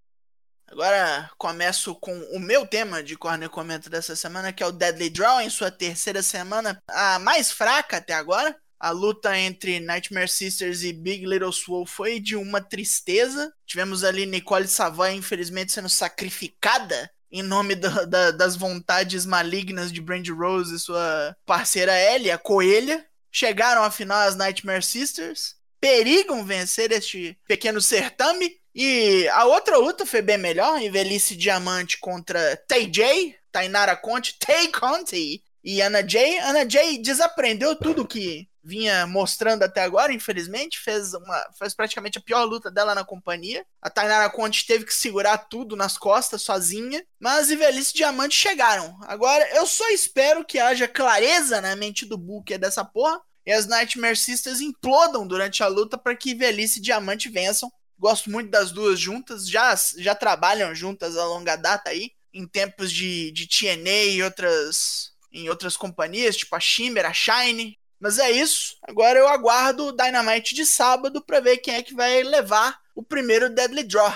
Agora 0.67 1.31
começo 1.37 1.95
com 1.95 2.13
o 2.33 2.39
meu 2.39 2.65
tema 2.65 3.01
de 3.01 3.15
Corner 3.15 3.49
Comenta 3.49 3.89
dessa 3.89 4.13
semana, 4.13 4.51
que 4.51 4.61
é 4.61 4.65
o 4.65 4.73
Deadly 4.73 5.09
Draw, 5.09 5.39
em 5.39 5.49
sua 5.49 5.71
terceira 5.71 6.21
semana, 6.21 6.77
a 6.89 7.17
mais 7.19 7.49
fraca 7.49 7.97
até 7.97 8.13
agora. 8.13 8.53
A 8.79 8.91
luta 8.91 9.37
entre 9.37 9.79
Nightmare 9.79 10.29
Sisters 10.29 10.83
e 10.83 10.91
Big 10.91 11.25
Little 11.25 11.51
Swole 11.51 11.87
foi 11.87 12.19
de 12.19 12.35
uma 12.35 12.61
tristeza. 12.61 13.53
Tivemos 13.65 14.03
ali 14.03 14.25
Nicole 14.25 14.67
Savoy, 14.67 15.13
infelizmente, 15.13 15.71
sendo 15.71 15.89
sacrificada 15.89 17.09
em 17.31 17.43
nome 17.43 17.75
da, 17.75 18.31
das 18.31 18.55
vontades 18.55 19.25
malignas 19.25 19.91
de 19.91 19.99
Brandy 19.99 20.31
Rose 20.31 20.75
e 20.75 20.79
sua 20.79 21.35
parceira 21.45 21.93
Ellie, 21.93 22.31
a 22.31 22.37
coelha. 22.37 23.05
Chegaram 23.31 23.83
à 23.83 23.91
final 23.91 24.19
as 24.19 24.37
Nightmare 24.37 24.81
Sisters, 24.81 25.55
perigam 25.81 26.45
vencer 26.45 26.91
este 26.93 27.37
pequeno 27.45 27.81
certame. 27.81 28.57
E 28.73 29.27
a 29.29 29.45
outra 29.45 29.77
luta 29.77 30.05
foi 30.05 30.21
bem 30.21 30.37
melhor, 30.37 30.79
Velhice 30.89 31.35
Diamante 31.35 31.97
contra 31.97 32.55
TJ, 32.67 33.35
Tainara 33.51 33.95
Conte, 33.95 34.37
Tay 34.39 34.69
Conte 34.69 35.43
e 35.65 35.81
Ana 35.81 36.07
Jay. 36.07 36.37
Ana 36.37 36.69
Jay 36.69 36.99
desaprendeu 36.99 37.75
tudo 37.75 38.07
que 38.07 38.47
vinha 38.63 39.05
mostrando 39.07 39.63
até 39.63 39.81
agora, 39.81 40.13
infelizmente, 40.13 40.79
fez 40.79 41.13
uma 41.13 41.49
fez 41.57 41.73
praticamente 41.73 42.17
a 42.17 42.21
pior 42.21 42.43
luta 42.43 42.69
dela 42.69 42.93
na 42.93 43.03
companhia. 43.03 43.65
A 43.81 43.89
Tainara 43.89 44.29
Conte 44.29 44.65
teve 44.65 44.85
que 44.85 44.93
segurar 44.93 45.37
tudo 45.37 45.75
nas 45.75 45.97
costas 45.97 46.43
sozinha, 46.43 47.03
mas 47.19 47.49
e 47.49 47.55
Velhice 47.55 47.93
Diamante 47.93 48.35
chegaram. 48.35 48.95
Agora 49.03 49.47
eu 49.55 49.65
só 49.65 49.89
espero 49.89 50.45
que 50.45 50.59
haja 50.59 50.87
clareza 50.87 51.59
na 51.61 51.75
mente 51.75 52.05
do 52.05 52.17
Booker 52.17 52.59
dessa 52.59 52.85
porra 52.85 53.19
e 53.45 53.51
as 53.51 53.67
Nightmare 53.67 54.17
Sisters 54.17 54.61
implodam 54.61 55.27
durante 55.27 55.63
a 55.63 55.67
luta 55.67 55.97
para 55.97 56.15
que 56.15 56.35
Velhice 56.35 56.79
e 56.79 56.81
Diamante 56.81 57.29
vençam. 57.29 57.71
Gosto 57.97 58.29
muito 58.29 58.49
das 58.51 58.71
duas 58.71 58.99
juntas, 58.99 59.47
já 59.47 59.75
já 59.97 60.13
trabalham 60.13 60.75
juntas 60.75 61.15
a 61.17 61.25
longa 61.25 61.55
data 61.55 61.89
aí, 61.89 62.11
em 62.33 62.45
tempos 62.45 62.91
de, 62.91 63.31
de 63.31 63.47
TNA 63.47 64.03
e 64.11 64.23
outras 64.23 65.14
em 65.35 65.49
outras 65.49 65.75
companhias, 65.75 66.37
tipo 66.37 66.55
a 66.55 66.59
Shimmer, 66.59 67.05
a 67.05 67.13
Shine, 67.13 67.77
mas 67.99 68.17
é 68.17 68.31
isso. 68.31 68.77
Agora 68.81 69.19
eu 69.19 69.27
aguardo 69.27 69.87
o 69.87 69.91
Dynamite 69.91 70.55
de 70.55 70.65
sábado 70.65 71.21
para 71.21 71.39
ver 71.39 71.57
quem 71.57 71.75
é 71.75 71.83
que 71.83 71.93
vai 71.93 72.23
levar 72.23 72.79
o 72.95 73.03
primeiro 73.03 73.49
Deadly 73.49 73.83
Draw. 73.83 74.13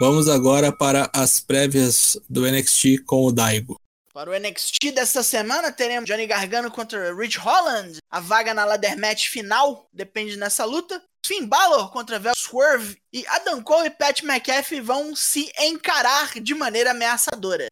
Vamos 0.00 0.28
agora 0.28 0.70
para 0.72 1.10
as 1.12 1.40
prévias 1.40 2.18
do 2.28 2.50
NXT 2.50 3.04
com 3.06 3.24
o 3.24 3.32
Daigo. 3.32 3.80
Para 4.12 4.30
o 4.30 4.38
NXT 4.38 4.92
desta 4.92 5.22
semana 5.22 5.70
teremos 5.70 6.08
Johnny 6.08 6.26
Gargano 6.26 6.70
contra 6.70 7.14
Rich 7.14 7.38
Holland. 7.38 7.98
A 8.10 8.20
vaga 8.20 8.54
na 8.54 8.64
ladder 8.64 8.98
match 8.98 9.28
final 9.28 9.88
depende 9.92 10.36
nessa 10.36 10.64
luta. 10.64 11.02
Finn 11.26 11.46
Balor 11.46 11.90
contra 11.90 12.18
Vel 12.18 12.34
Swerve. 12.34 12.96
E 13.12 13.26
Adam 13.26 13.62
Cole 13.62 13.88
e 13.88 13.90
Pat 13.90 14.22
McAfee 14.22 14.80
vão 14.80 15.14
se 15.14 15.50
encarar 15.58 16.40
de 16.40 16.54
maneira 16.54 16.92
ameaçadora. 16.92 17.68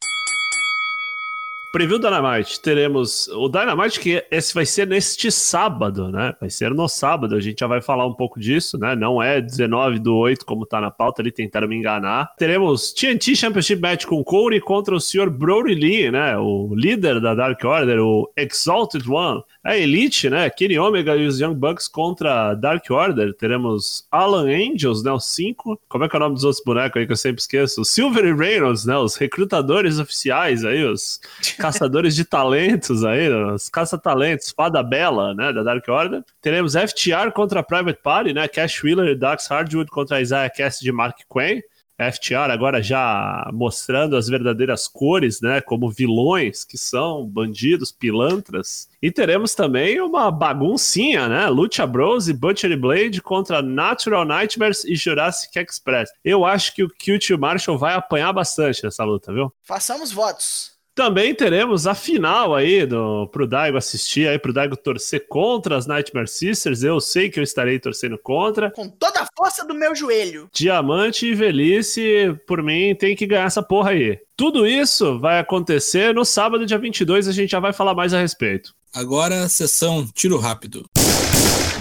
Preview 1.75 1.99
Dynamite, 1.99 2.61
teremos 2.61 3.27
o 3.27 3.49
Dynamite 3.49 3.99
que 3.99 4.23
esse 4.31 4.53
vai 4.53 4.65
ser 4.65 4.87
neste 4.87 5.29
sábado, 5.29 6.09
né? 6.09 6.33
Vai 6.39 6.49
ser 6.49 6.73
no 6.73 6.87
sábado, 6.87 7.35
a 7.35 7.41
gente 7.41 7.59
já 7.59 7.67
vai 7.67 7.81
falar 7.81 8.07
um 8.07 8.13
pouco 8.13 8.39
disso, 8.39 8.77
né? 8.77 8.95
Não 8.95 9.21
é 9.21 9.41
19 9.41 9.99
do 9.99 10.15
8 10.15 10.45
como 10.45 10.65
tá 10.65 10.79
na 10.79 10.89
pauta, 10.89 11.21
ali 11.21 11.33
tentaram 11.33 11.67
me 11.67 11.75
enganar. 11.75 12.33
Teremos 12.37 12.93
TNT 12.93 13.35
Championship 13.35 13.81
Match 13.81 14.05
com 14.05 14.23
Corey 14.23 14.61
contra 14.61 14.95
o 14.95 15.01
Sr. 15.01 15.29
Brody 15.29 15.75
Lee, 15.75 16.09
né? 16.09 16.37
O 16.37 16.73
líder 16.73 17.19
da 17.19 17.35
Dark 17.35 17.61
Order, 17.61 17.99
o 17.99 18.31
Exalted 18.37 19.05
One. 19.09 19.43
A 19.65 19.75
Elite, 19.75 20.29
né? 20.29 20.47
Kenny 20.47 20.77
Omega 20.77 21.15
e 21.15 21.25
os 21.25 21.39
Young 21.39 21.55
Bucks 21.55 21.87
contra 21.87 22.53
Dark 22.53 22.85
Order. 22.87 23.33
Teremos 23.33 24.05
Alan 24.11 24.45
Angels, 24.45 25.01
né? 25.01 25.11
Os 25.11 25.25
cinco. 25.25 25.81
Como 25.89 26.03
é 26.03 26.07
que 26.07 26.15
é 26.15 26.17
o 26.17 26.19
nome 26.19 26.35
dos 26.35 26.43
outros 26.43 26.63
bonecos 26.63 26.99
aí 26.99 27.07
que 27.07 27.11
eu 27.11 27.17
sempre 27.17 27.41
esqueço? 27.41 27.83
Silver 27.83 28.25
e 28.25 28.33
Reynolds, 28.33 28.85
né? 28.85 28.95
Os 28.95 29.15
recrutadores 29.15 29.97
oficiais 29.97 30.63
aí, 30.63 30.83
os 30.83 31.19
caçadores 31.57 32.15
de 32.15 32.23
talentos 32.23 33.03
aí, 33.03 33.27
os 33.27 33.67
caça-talentos, 33.67 34.53
Fada 34.55 34.83
Bela, 34.83 35.33
né, 35.33 35.51
da 35.51 35.63
Dark 35.63 35.87
Order. 35.89 36.23
Teremos 36.39 36.73
FTR 36.73 37.31
contra 37.33 37.63
Private 37.63 37.99
Party, 38.03 38.33
né, 38.33 38.47
Cash 38.47 38.83
Wheeler 38.83 39.09
e 39.09 39.15
Dax 39.15 39.47
Hardwood 39.47 39.89
contra 39.89 40.21
Isaiah 40.21 40.47
Cass 40.47 40.79
de 40.79 40.91
Mark 40.91 41.17
Quinn. 41.27 41.61
FTR 41.97 42.51
agora 42.51 42.81
já 42.81 43.49
mostrando 43.53 44.15
as 44.15 44.27
verdadeiras 44.27 44.87
cores, 44.87 45.41
né, 45.41 45.61
como 45.61 45.89
vilões 45.89 46.63
que 46.63 46.77
são 46.77 47.25
bandidos, 47.25 47.91
pilantras. 47.91 48.89
E 49.01 49.11
teremos 49.11 49.55
também 49.55 49.99
uma 50.01 50.29
baguncinha, 50.29 51.29
né, 51.29 51.47
Lucha 51.47 51.87
Bros 51.87 52.27
e 52.27 52.33
Butcher 52.33 52.77
Blade 52.79 53.21
contra 53.21 53.61
Natural 53.61 54.25
Nightmares 54.25 54.83
e 54.83 54.95
Jurassic 54.95 55.57
Express. 55.57 56.11
Eu 56.23 56.45
acho 56.45 56.73
que 56.75 56.83
o 56.83 56.89
Cute 56.89 57.35
Marshall 57.37 57.77
vai 57.77 57.93
apanhar 57.93 58.33
bastante 58.33 58.83
nessa 58.83 59.03
luta, 59.03 59.33
viu? 59.33 59.53
Façamos 59.63 60.11
votos. 60.11 60.74
Também 60.95 61.35
teremos 61.35 61.85
a 61.85 61.93
final 61.93 62.55
aí 62.55 62.85
do, 62.85 63.27
pro 63.27 63.45
Daigo 63.45 63.77
assistir, 63.77 64.29
aí 64.29 64.39
pro 64.39 64.53
Daigo 64.53 64.77
torcer 64.77 65.27
contra 65.27 65.75
as 65.75 65.85
Nightmare 65.85 66.29
Sisters. 66.29 66.83
Eu 66.83 67.01
sei 67.01 67.29
que 67.29 67.37
eu 67.37 67.43
estarei 67.43 67.77
torcendo 67.77 68.17
contra. 68.17 68.71
Com 68.71 68.87
toda 68.87 69.19
a 69.19 69.27
força 69.37 69.65
do 69.65 69.73
meu 69.73 69.93
joelho. 69.93 70.49
Diamante 70.53 71.25
e 71.25 71.35
Velhice, 71.35 72.33
por 72.47 72.63
mim, 72.63 72.95
tem 72.95 73.13
que 73.13 73.27
ganhar 73.27 73.43
essa 73.43 73.61
porra 73.61 73.89
aí. 73.89 74.17
Tudo 74.37 74.65
isso 74.65 75.19
vai 75.19 75.37
acontecer 75.37 76.13
no 76.13 76.23
sábado, 76.23 76.65
dia 76.65 76.77
22, 76.77 77.27
a 77.27 77.33
gente 77.33 77.51
já 77.51 77.59
vai 77.59 77.73
falar 77.73 77.93
mais 77.93 78.13
a 78.13 78.21
respeito. 78.21 78.73
Agora, 78.93 79.49
sessão 79.49 80.07
tiro 80.13 80.37
rápido. 80.37 80.89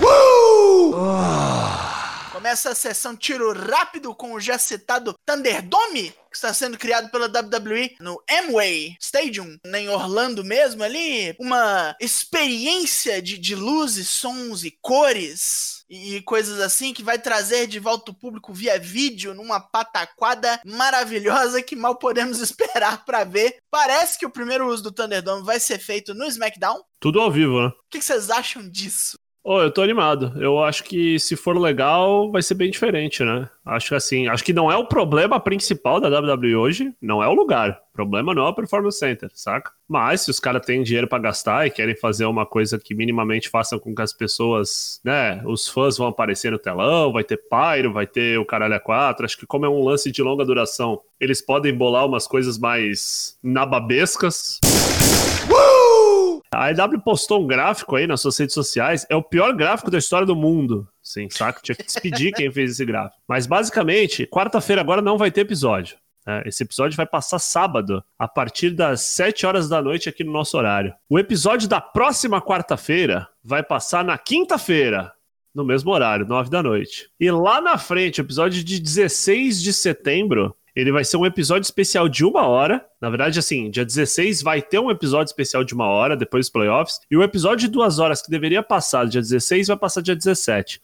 Uh! 0.03 0.93
Oh. 0.93 1.54
Começa 2.45 2.73
a 2.73 2.75
sessão 2.75 3.17
tiro 3.17 3.55
rápido 3.55 4.15
com 4.15 4.35
o 4.35 4.39
já 4.39 4.59
citado 4.59 5.15
Thunderdome, 5.25 6.11
que 6.31 6.37
está 6.37 6.53
sendo 6.53 6.77
criado 6.77 7.11
pela 7.11 7.25
WWE 7.25 7.97
no 7.99 8.23
Amway 8.31 8.95
Stadium, 9.01 9.57
em 9.65 9.89
Orlando 9.89 10.45
mesmo 10.45 10.83
ali. 10.83 11.35
Uma 11.41 11.97
experiência 11.99 13.23
de, 13.23 13.39
de 13.39 13.55
luzes, 13.55 14.11
sons 14.11 14.63
e 14.63 14.71
cores 14.83 15.87
e 15.89 16.21
coisas 16.21 16.61
assim 16.61 16.93
que 16.93 17.03
vai 17.03 17.19
trazer 17.19 17.67
de 17.67 17.81
volta 17.81 18.11
o 18.11 18.15
público 18.15 18.53
via 18.53 18.79
vídeo 18.79 19.33
numa 19.33 19.59
pataquada 19.59 20.61
maravilhosa 20.67 21.63
que 21.63 21.75
mal 21.75 21.97
podemos 21.97 22.41
esperar 22.45 23.07
para 23.07 23.25
ver. 23.25 23.57
Parece 23.71 24.19
que 24.19 24.27
o 24.27 24.31
primeiro 24.31 24.69
uso 24.69 24.83
do 24.83 24.93
Thunderdome 24.93 25.47
vai 25.47 25.59
ser 25.59 25.79
feito 25.79 26.13
no 26.13 26.27
SmackDown. 26.27 26.83
Tudo 27.01 27.21
ao 27.21 27.33
vivo, 27.33 27.63
né? 27.63 27.69
O 27.69 27.75
que 27.91 28.03
vocês 28.03 28.29
acham 28.29 28.69
disso? 28.69 29.17
Oh, 29.47 29.61
eu 29.61 29.71
tô 29.71 29.83
animado. 29.83 30.33
Eu 30.41 30.65
acho 30.65 30.83
que 30.85 31.19
se 31.21 31.37
for 31.37 31.55
legal, 31.59 32.33
vai 32.33 32.41
ser 32.41 32.55
bem 32.55 32.71
diferente, 32.71 33.23
né? 33.23 33.47
Acho 33.63 33.95
assim, 33.95 34.27
acho 34.27 34.43
que 34.43 34.55
não 34.55 34.73
é 34.73 34.77
o 34.77 34.87
problema 34.87 35.39
principal 35.39 36.01
da 36.01 36.09
WWE 36.09 36.57
hoje, 36.57 36.95
não 37.01 37.23
é 37.23 37.29
o 37.29 37.35
lugar. 37.35 37.79
O 37.91 37.93
problema 37.93 38.35
não 38.35 38.47
é 38.47 38.49
o 38.49 38.55
Performance 38.55 38.99
Center, 38.99 39.31
saca? 39.35 39.71
Mas 39.87 40.23
se 40.23 40.31
os 40.31 40.41
caras 40.41 40.65
têm 40.65 40.83
dinheiro 40.83 41.07
para 41.07 41.23
gastar 41.23 41.67
e 41.67 41.71
querem 41.71 41.95
fazer 41.95 42.25
uma 42.25 42.47
coisa 42.47 42.79
que 42.79 42.95
minimamente 42.95 43.51
faça 43.51 43.79
com 43.79 43.95
que 43.95 44.01
as 44.01 44.15
pessoas, 44.15 44.99
né, 45.05 45.43
os 45.45 45.69
fãs 45.69 45.99
vão 45.99 46.07
aparecer 46.07 46.51
no 46.51 46.59
telão, 46.59 47.13
vai 47.13 47.23
ter 47.23 47.37
Pyro, 47.37 47.93
vai 47.93 48.07
ter 48.07 48.39
o 48.39 48.47
Caralho 48.47 48.81
A4, 48.81 49.27
acho 49.27 49.37
que 49.37 49.47
como 49.47 49.67
é 49.67 49.69
um 49.69 49.85
lance 49.85 50.11
de 50.11 50.23
longa 50.23 50.45
duração, 50.47 51.03
eles 51.21 51.43
podem 51.43 51.77
bolar 51.77 52.07
umas 52.07 52.27
coisas 52.27 52.59
mais 52.59 53.39
nababescas. 53.43 54.59
A 56.55 56.71
EW 56.71 57.01
postou 57.01 57.43
um 57.43 57.47
gráfico 57.47 57.97
aí 57.97 58.07
nas 58.07 58.21
suas 58.21 58.39
redes 58.39 58.55
sociais. 58.55 59.07
É 59.11 59.17
o 59.17 59.23
pior 59.23 59.55
gráfico 59.55 59.91
da 59.91 59.99
história 59.99 60.27
do 60.27 60.37
mundo. 60.37 60.89
Sim, 61.03 61.29
saca? 61.31 61.61
Tinha 61.63 61.77
que 61.77 61.85
despedir 61.85 62.33
quem 62.33 62.51
fez 62.51 62.73
esse 62.73 62.85
gráfico. 62.85 63.21
Mas 63.29 63.47
basicamente, 63.47 64.27
quarta-feira 64.27 64.81
agora 64.81 65.03
não 65.03 65.19
vai 65.19 65.31
ter 65.31 65.43
episódio. 65.43 65.97
É, 66.27 66.43
esse 66.47 66.63
episódio 66.63 66.97
vai 66.97 67.05
passar 67.07 67.39
sábado, 67.39 68.03
a 68.19 68.27
partir 68.27 68.71
das 68.71 69.03
7 69.03 69.45
horas 69.45 69.69
da 69.69 69.83
noite 69.83 70.09
aqui 70.09 70.25
no 70.25 70.33
nosso 70.33 70.57
horário. 70.57 70.95
O 71.09 71.19
episódio 71.19 71.69
da 71.69 71.81
próxima 71.81 72.41
quarta-feira 72.41 73.29
vai 73.43 73.63
passar 73.63 74.03
na 74.03 74.17
quinta-feira, 74.17 75.13
no 75.55 75.65
mesmo 75.65 75.93
horário, 75.93 76.27
9 76.27 76.49
da 76.49 76.63
noite. 76.63 77.11
E 77.21 77.31
lá 77.31 77.61
na 77.61 77.77
frente, 77.77 78.21
o 78.21 78.25
episódio 78.25 78.65
de 78.65 78.81
16 78.81 79.63
de 79.63 79.73
setembro, 79.73 80.57
Ele 80.75 80.91
vai 80.91 81.05
ser 81.05 81.17
um 81.17 81.25
episódio 81.27 81.65
especial 81.65 82.09
de 82.09 82.25
uma 82.25 82.47
hora. 82.47 82.85
Na 83.01 83.09
verdade, 83.09 83.39
assim, 83.39 83.71
dia 83.71 83.85
16 83.85 84.43
vai 84.43 84.61
ter 84.61 84.79
um 84.79 84.91
episódio 84.91 85.31
especial 85.31 85.63
de 85.63 85.73
uma 85.73 85.87
hora, 85.87 86.17
depois 86.17 86.47
dos 86.47 86.53
playoffs. 86.53 87.01
E 87.11 87.17
o 87.17 87.23
episódio 87.23 87.69
de 87.69 87.73
duas 87.73 87.99
horas 87.99 88.21
que 88.21 88.31
deveria 88.31 88.63
passar 88.63 89.07
dia 89.07 89.21
16 89.21 89.69
vai 89.69 89.77
passar 89.77 90.01
dia 90.01 90.17
17 90.17 90.81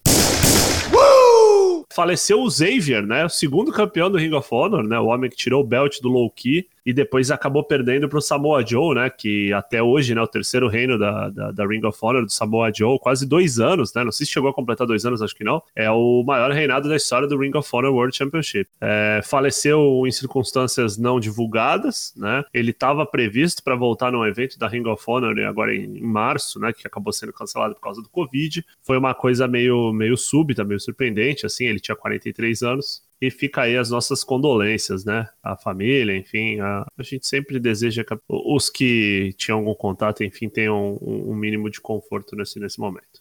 faleceu 1.92 2.40
o 2.40 2.50
Xavier, 2.50 3.04
né? 3.04 3.24
O 3.24 3.28
segundo 3.28 3.72
campeão 3.72 4.10
do 4.10 4.16
Ring 4.16 4.32
of 4.32 4.48
Honor, 4.50 4.84
né? 4.84 4.98
O 4.98 5.06
homem 5.06 5.28
que 5.28 5.36
tirou 5.36 5.62
o 5.62 5.66
belt 5.66 6.00
do 6.00 6.08
Low 6.08 6.30
Key 6.30 6.66
e 6.84 6.92
depois 6.92 7.30
acabou 7.30 7.64
perdendo 7.64 8.08
para 8.08 8.18
o 8.18 8.22
Samoa 8.22 8.64
Joe, 8.66 8.94
né? 8.94 9.10
Que 9.10 9.52
até 9.52 9.82
hoje, 9.82 10.14
né? 10.14 10.20
O 10.20 10.26
terceiro 10.26 10.68
reino 10.68 10.98
da, 10.98 11.28
da, 11.28 11.52
da, 11.52 11.66
Ring 11.66 11.84
of 11.84 11.98
Honor 12.00 12.24
do 12.24 12.32
Samoa 12.32 12.72
Joe, 12.74 12.98
quase 12.98 13.26
dois 13.26 13.58
anos, 13.58 13.94
né? 13.94 14.04
Não 14.04 14.12
sei 14.12 14.26
se 14.26 14.32
chegou 14.32 14.50
a 14.50 14.54
completar 14.54 14.86
dois 14.86 15.04
anos, 15.04 15.22
acho 15.22 15.34
que 15.34 15.44
não. 15.44 15.62
É 15.74 15.90
o 15.90 16.22
maior 16.24 16.50
reinado 16.50 16.88
da 16.88 16.96
história 16.96 17.28
do 17.28 17.38
Ring 17.38 17.52
of 17.54 17.68
Honor 17.72 17.92
World 17.92 18.16
Championship. 18.16 18.68
É, 18.80 19.20
faleceu 19.24 20.02
em 20.06 20.10
circunstâncias 20.10 20.96
não 20.96 21.20
divulgadas, 21.20 22.12
né? 22.16 22.44
Ele 22.52 22.70
estava 22.70 23.04
previsto 23.06 23.62
para 23.62 23.74
voltar 23.74 24.12
num 24.12 24.24
evento 24.24 24.58
da 24.58 24.68
Ring 24.68 24.86
of 24.86 25.02
Honor 25.06 25.38
agora 25.40 25.74
em, 25.74 25.98
em, 25.98 26.02
março, 26.02 26.58
né? 26.58 26.72
Que 26.72 26.86
acabou 26.86 27.12
sendo 27.12 27.32
cancelado 27.32 27.74
por 27.74 27.82
causa 27.82 28.02
do 28.02 28.08
Covid. 28.08 28.64
Foi 28.82 28.96
uma 28.96 29.14
coisa 29.14 29.46
meio, 29.46 29.92
meio 29.92 30.16
súbita, 30.16 30.64
meio 30.64 30.80
surpreendente, 30.80 31.46
assim. 31.46 31.66
Ele 31.66 31.80
tinha 31.80 31.96
43 31.96 32.62
anos. 32.62 33.09
E 33.20 33.30
fica 33.30 33.62
aí 33.62 33.76
as 33.76 33.90
nossas 33.90 34.24
condolências, 34.24 35.04
né? 35.04 35.28
A 35.42 35.56
família, 35.56 36.16
enfim, 36.16 36.58
a, 36.60 36.86
a 36.96 37.02
gente 37.02 37.26
sempre 37.26 37.60
deseja 37.60 38.02
que 38.02 38.16
os 38.28 38.70
que 38.70 39.34
tinham 39.36 39.58
algum 39.58 39.74
contato, 39.74 40.24
enfim, 40.24 40.48
tenham 40.48 40.98
um, 41.02 41.30
um 41.30 41.34
mínimo 41.34 41.68
de 41.68 41.80
conforto 41.80 42.34
nesse, 42.34 42.58
nesse 42.58 42.80
momento. 42.80 43.20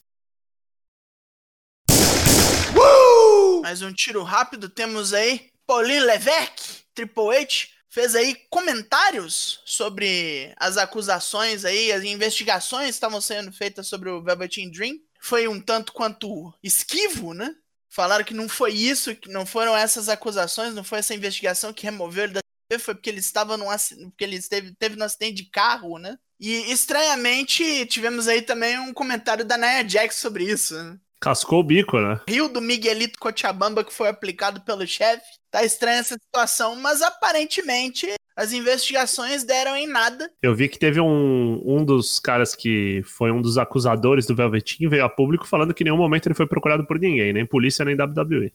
Mais 3.61 3.81
um 3.81 3.93
tiro 3.93 4.23
rápido, 4.23 4.67
temos 4.67 5.13
aí 5.13 5.51
Pauline 5.67 5.99
Levesque, 5.99 6.81
Triple 6.95 7.35
H, 7.37 7.67
fez 7.89 8.15
aí 8.15 8.35
comentários 8.49 9.61
sobre 9.63 10.51
as 10.57 10.77
acusações 10.77 11.65
aí, 11.65 11.91
as 11.91 12.03
investigações 12.03 12.85
que 12.85 12.91
estavam 12.93 13.21
sendo 13.21 13.51
feitas 13.51 13.85
sobre 13.85 14.09
o 14.09 14.23
Velveteen 14.23 14.71
Dream. 14.71 14.95
Foi 15.21 15.47
um 15.47 15.61
tanto 15.61 15.93
quanto 15.93 16.53
esquivo, 16.63 17.33
né? 17.33 17.53
Falaram 17.89 18.23
que 18.23 18.33
não 18.33 18.47
foi 18.47 18.71
isso, 18.73 19.15
que 19.15 19.29
não 19.29 19.45
foram 19.45 19.75
essas 19.75 20.07
acusações, 20.09 20.73
não 20.73 20.83
foi 20.83 20.99
essa 20.99 21.15
investigação 21.15 21.73
que 21.73 21.83
removeu 21.83 22.25
ele 22.25 22.33
da 22.33 22.41
TV, 22.69 22.81
foi 22.81 22.93
porque 22.93 23.09
ele 23.09 23.19
estava 23.19 23.57
num 23.57 23.65
porque 23.65 24.23
ele 24.23 24.35
esteve, 24.35 24.75
teve 24.75 24.99
um 24.99 25.03
acidente 25.03 25.43
de 25.43 25.49
carro, 25.49 25.97
né? 25.97 26.17
E 26.39 26.71
estranhamente 26.71 27.85
tivemos 27.87 28.27
aí 28.27 28.41
também 28.41 28.79
um 28.79 28.93
comentário 28.93 29.43
da 29.43 29.57
Nia 29.57 29.87
Jax 29.87 30.15
sobre 30.15 30.45
isso. 30.45 30.81
Né? 30.81 30.97
Cascou 31.19 31.59
o 31.59 31.63
bico, 31.63 31.99
né? 31.99 32.21
Rio 32.29 32.47
do 32.47 32.61
Miguelito 32.61 33.19
Cochabamba 33.19 33.83
que 33.83 33.93
foi 33.93 34.07
aplicado 34.07 34.61
pelo 34.61 34.87
chefe. 34.87 35.25
Tá 35.51 35.65
estranha 35.65 35.99
essa 35.99 36.15
situação, 36.15 36.75
mas 36.75 37.01
aparentemente 37.01 38.07
as 38.39 38.53
investigações 38.53 39.43
deram 39.43 39.75
em 39.75 39.85
nada. 39.85 40.31
Eu 40.41 40.55
vi 40.55 40.69
que 40.69 40.79
teve 40.79 41.01
um, 41.01 41.61
um 41.65 41.83
dos 41.83 42.19
caras 42.19 42.55
que 42.55 43.01
foi 43.03 43.31
um 43.31 43.41
dos 43.41 43.57
acusadores 43.57 44.25
do 44.25 44.33
Velvetinho 44.33 44.89
veio 44.89 45.03
a 45.03 45.09
público 45.09 45.45
falando 45.45 45.73
que 45.73 45.83
em 45.83 45.85
nenhum 45.85 45.97
momento 45.97 46.27
ele 46.27 46.35
foi 46.35 46.47
procurado 46.47 46.85
por 46.85 46.97
ninguém, 46.97 47.33
nem 47.33 47.45
polícia 47.45 47.83
nem 47.83 47.95
WWE. 47.95 48.53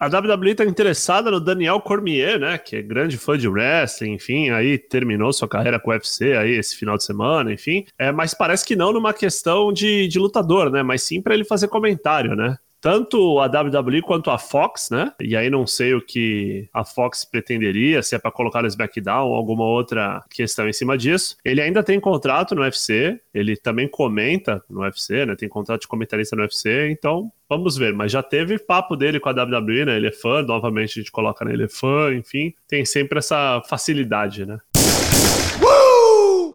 A 0.00 0.06
WWE 0.06 0.54
tá 0.54 0.64
interessada 0.64 1.30
no 1.30 1.38
Daniel 1.38 1.80
Cormier, 1.80 2.38
né? 2.40 2.58
Que 2.58 2.76
é 2.76 2.82
grande 2.82 3.18
fã 3.18 3.36
de 3.36 3.46
wrestling, 3.46 4.14
enfim, 4.14 4.50
aí 4.50 4.78
terminou 4.78 5.32
sua 5.32 5.46
carreira 5.46 5.78
com 5.78 5.90
o 5.90 5.92
UFC 5.92 6.32
aí 6.32 6.52
esse 6.52 6.74
final 6.76 6.96
de 6.96 7.04
semana, 7.04 7.52
enfim. 7.52 7.84
É, 7.98 8.10
mas 8.10 8.34
parece 8.34 8.64
que 8.64 8.74
não 8.74 8.92
numa 8.92 9.12
questão 9.12 9.72
de, 9.72 10.08
de 10.08 10.18
lutador, 10.18 10.70
né? 10.70 10.82
Mas 10.82 11.02
sim 11.02 11.20
para 11.20 11.34
ele 11.34 11.44
fazer 11.44 11.68
comentário, 11.68 12.34
né? 12.34 12.56
Tanto 12.82 13.38
a 13.38 13.46
WWE 13.46 14.02
quanto 14.02 14.28
a 14.28 14.36
Fox, 14.36 14.90
né? 14.90 15.12
E 15.20 15.36
aí 15.36 15.48
não 15.48 15.68
sei 15.68 15.94
o 15.94 16.04
que 16.04 16.68
a 16.74 16.84
Fox 16.84 17.24
pretenderia, 17.24 18.02
se 18.02 18.16
é 18.16 18.18
para 18.18 18.32
colocar 18.32 18.60
no 18.60 18.66
SmackDown 18.66 19.28
ou 19.28 19.36
alguma 19.36 19.64
outra 19.64 20.20
questão 20.28 20.68
em 20.68 20.72
cima 20.72 20.98
disso. 20.98 21.36
Ele 21.44 21.60
ainda 21.60 21.80
tem 21.84 22.00
contrato 22.00 22.56
no 22.56 22.62
UFC, 22.62 23.20
ele 23.32 23.56
também 23.56 23.86
comenta 23.86 24.62
no 24.68 24.80
UFC, 24.80 25.24
né? 25.24 25.36
Tem 25.36 25.48
contrato 25.48 25.82
de 25.82 25.88
comentarista 25.88 26.34
no 26.34 26.42
UFC, 26.42 26.90
então 26.90 27.30
vamos 27.48 27.76
ver. 27.76 27.94
Mas 27.94 28.10
já 28.10 28.22
teve 28.22 28.58
papo 28.58 28.96
dele 28.96 29.20
com 29.20 29.28
a 29.28 29.32
WWE, 29.32 29.84
né? 29.84 29.96
Ele 29.96 30.08
é 30.08 30.12
fã, 30.12 30.42
novamente 30.42 30.98
a 30.98 31.02
gente 31.02 31.12
coloca 31.12 31.44
nele 31.44 31.58
né? 31.58 31.64
é 31.64 31.68
fã, 31.68 32.12
enfim, 32.12 32.52
tem 32.66 32.84
sempre 32.84 33.20
essa 33.20 33.62
facilidade, 33.68 34.44
né? 34.44 34.58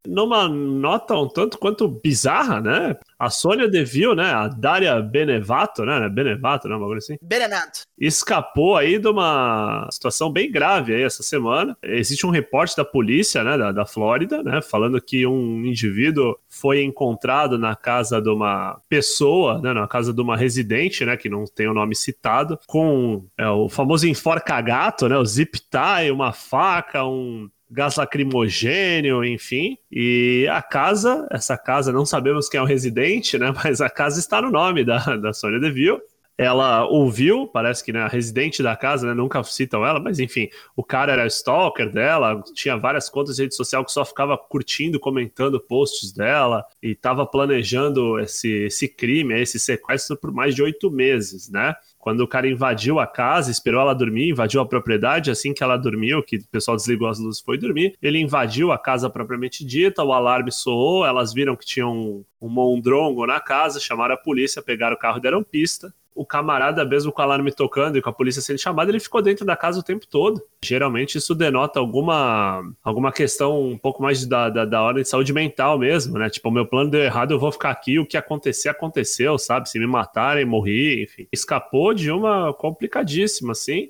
Numa 0.08 0.48
nota 0.48 1.16
um 1.16 1.28
tanto 1.28 1.58
quanto 1.58 1.88
bizarra, 1.88 2.62
né? 2.62 2.96
A 3.20 3.30
Sônia 3.30 3.68
Deville, 3.68 4.16
né? 4.16 4.32
A 4.32 4.48
Daria 4.48 5.02
Benevato, 5.02 5.84
né? 5.86 6.08
Benevato, 6.10 6.68
né? 6.68 6.76
Uma 6.76 6.86
coisa 6.86 7.00
assim. 7.00 7.18
Benevato. 7.22 7.82
Escapou 8.00 8.78
aí 8.78 9.00
de 9.00 9.08
uma 9.08 9.88
situação 9.92 10.32
bem 10.32 10.52
grave 10.52 10.94
aí 10.94 11.02
essa 11.02 11.24
semana. 11.24 11.76
Existe 11.84 12.26
um 12.26 12.30
reporte 12.30 12.76
da 12.78 12.86
polícia, 12.86 13.44
né? 13.44 13.58
Da, 13.58 13.72
da 13.72 13.86
Flórida, 13.86 14.44
né? 14.44 14.62
Falando 14.62 15.02
que 15.02 15.26
um 15.26 15.66
indivíduo 15.66 16.38
foi 16.48 16.84
encontrado 16.84 17.58
na 17.58 17.76
casa 17.76 18.22
de 18.22 18.30
uma 18.30 18.80
pessoa, 18.88 19.60
né? 19.60 19.74
Na 19.74 19.88
casa 19.88 20.14
de 20.14 20.22
uma 20.22 20.38
residente, 20.38 21.04
né? 21.04 21.18
Que 21.18 21.30
não 21.30 21.46
tem 21.46 21.68
o 21.68 21.74
nome 21.74 21.96
citado, 21.96 22.60
com 22.68 23.26
é, 23.38 23.48
o 23.50 23.68
famoso 23.68 24.08
enforca-gato, 24.08 25.10
né? 25.10 25.18
O 25.18 25.26
zip 25.26 25.60
tie, 25.60 26.12
uma 26.12 26.32
faca, 26.32 27.04
um 27.04 27.50
gás 27.70 27.96
lacrimogênio, 27.96 29.24
enfim. 29.24 29.78
E 29.92 30.48
a 30.52 30.62
casa, 30.62 31.28
essa 31.32 31.58
casa, 31.58 31.92
não 31.92 32.06
sabemos 32.06 32.50
quem 32.50 32.60
é 32.60 32.64
o 32.64 32.66
residente, 32.66 33.38
né? 33.38 33.54
Mas 33.64 33.82
a 33.82 33.90
casa 33.90 34.20
está 34.20 34.42
no 34.42 34.52
nome 34.52 34.84
da, 34.84 35.00
da 35.18 35.34
Sônia 35.34 35.60
Deville. 35.60 36.00
Ela 36.38 36.86
ouviu, 36.86 37.48
parece 37.48 37.84
que 37.84 37.92
né, 37.92 38.02
a 38.02 38.08
residente 38.08 38.62
da 38.62 38.76
casa, 38.76 39.08
né, 39.08 39.14
nunca 39.16 39.42
citam 39.42 39.84
ela, 39.84 40.00
mas 40.00 40.20
enfim, 40.20 40.48
o 40.76 40.84
cara 40.84 41.14
era 41.14 41.26
stalker 41.26 41.92
dela, 41.92 42.44
tinha 42.54 42.78
várias 42.78 43.10
contas 43.10 43.38
de 43.38 43.42
rede 43.42 43.56
social 43.56 43.84
que 43.84 43.92
só 43.92 44.06
ficava 44.06 44.38
curtindo, 44.38 45.00
comentando 45.00 45.60
posts 45.60 46.12
dela 46.12 46.64
e 46.80 46.92
estava 46.92 47.26
planejando 47.26 48.20
esse, 48.20 48.66
esse 48.66 48.88
crime, 48.88 49.34
esse 49.34 49.60
sequestro 49.60 50.16
por 50.16 50.32
mais 50.32 50.54
de 50.54 50.62
oito 50.62 50.92
meses, 50.92 51.50
né? 51.50 51.74
Quando 52.08 52.22
o 52.22 52.28
cara 52.28 52.48
invadiu 52.48 53.02
a 53.02 53.06
casa, 53.06 53.52
esperou 53.52 53.82
ela 53.82 53.94
dormir, 53.94 54.30
invadiu 54.30 54.62
a 54.62 54.66
propriedade, 54.66 55.30
assim 55.30 55.54
que 55.54 55.62
ela 55.62 55.76
dormiu, 55.76 56.24
que 56.24 56.38
o 56.38 56.48
pessoal 56.50 56.78
desligou 56.78 57.10
as 57.10 57.20
luzes 57.20 57.42
e 57.42 57.44
foi 57.44 57.58
dormir, 57.58 57.98
ele 58.02 58.18
invadiu 58.18 58.72
a 58.72 58.80
casa 58.80 59.10
propriamente 59.10 59.66
dita, 59.66 60.02
o 60.06 60.14
alarme 60.14 60.50
soou, 60.50 61.06
elas 61.06 61.34
viram 61.34 61.54
que 61.54 61.66
tinha 61.66 61.86
um, 61.86 62.24
um 62.42 62.48
mondrongo 62.48 63.26
na 63.26 63.42
casa, 63.42 63.78
chamaram 63.78 64.16
a 64.16 64.18
polícia, 64.18 64.62
pegaram 64.62 64.96
o 64.96 64.98
carro 64.98 65.18
e 65.18 65.22
deram 65.22 65.44
pista 65.44 65.94
o 66.18 66.26
camarada, 66.26 66.84
mesmo 66.84 67.12
com 67.12 67.22
o 67.22 67.24
alarme 67.24 67.52
tocando 67.52 67.98
e 67.98 68.02
com 68.02 68.10
a 68.10 68.14
polícia 68.14 68.42
sendo 68.42 68.60
chamada, 68.60 68.92
ele 68.92 69.00
ficou 69.00 69.22
dentro 69.22 69.46
da 69.46 69.56
casa 69.56 69.80
o 69.80 69.84
tempo 69.84 70.08
todo. 70.08 70.42
Geralmente 70.64 71.18
isso 71.18 71.36
denota 71.36 71.80
alguma, 71.80 72.64
alguma 72.84 73.12
questão 73.12 73.62
um 73.62 73.78
pouco 73.78 74.02
mais 74.02 74.26
da, 74.26 74.50
da, 74.50 74.66
da 74.66 74.82
ordem 74.82 75.04
de 75.04 75.10
saúde 75.10 75.32
mental 75.32 75.78
mesmo, 75.78 76.18
né? 76.18 76.30
Tipo, 76.30 76.50
o 76.50 76.52
meu 76.52 76.66
plano 76.66 76.90
deu 76.90 77.02
errado, 77.02 77.32
eu 77.32 77.40
vou 77.40 77.52
ficar 77.52 77.70
aqui, 77.70 78.00
o 78.00 78.06
que 78.06 78.18
acontecer, 78.18 78.70
aconteceu, 78.70 79.38
sabe? 79.38 79.70
Se 79.70 79.78
me 79.78 79.86
matarem, 79.86 80.46
morri, 80.46 81.04
enfim. 81.04 81.28
Escapou 81.32 81.94
de 81.94 82.12
uma 82.12 82.54
complicadíssima, 82.54 83.52
assim. 83.52 83.90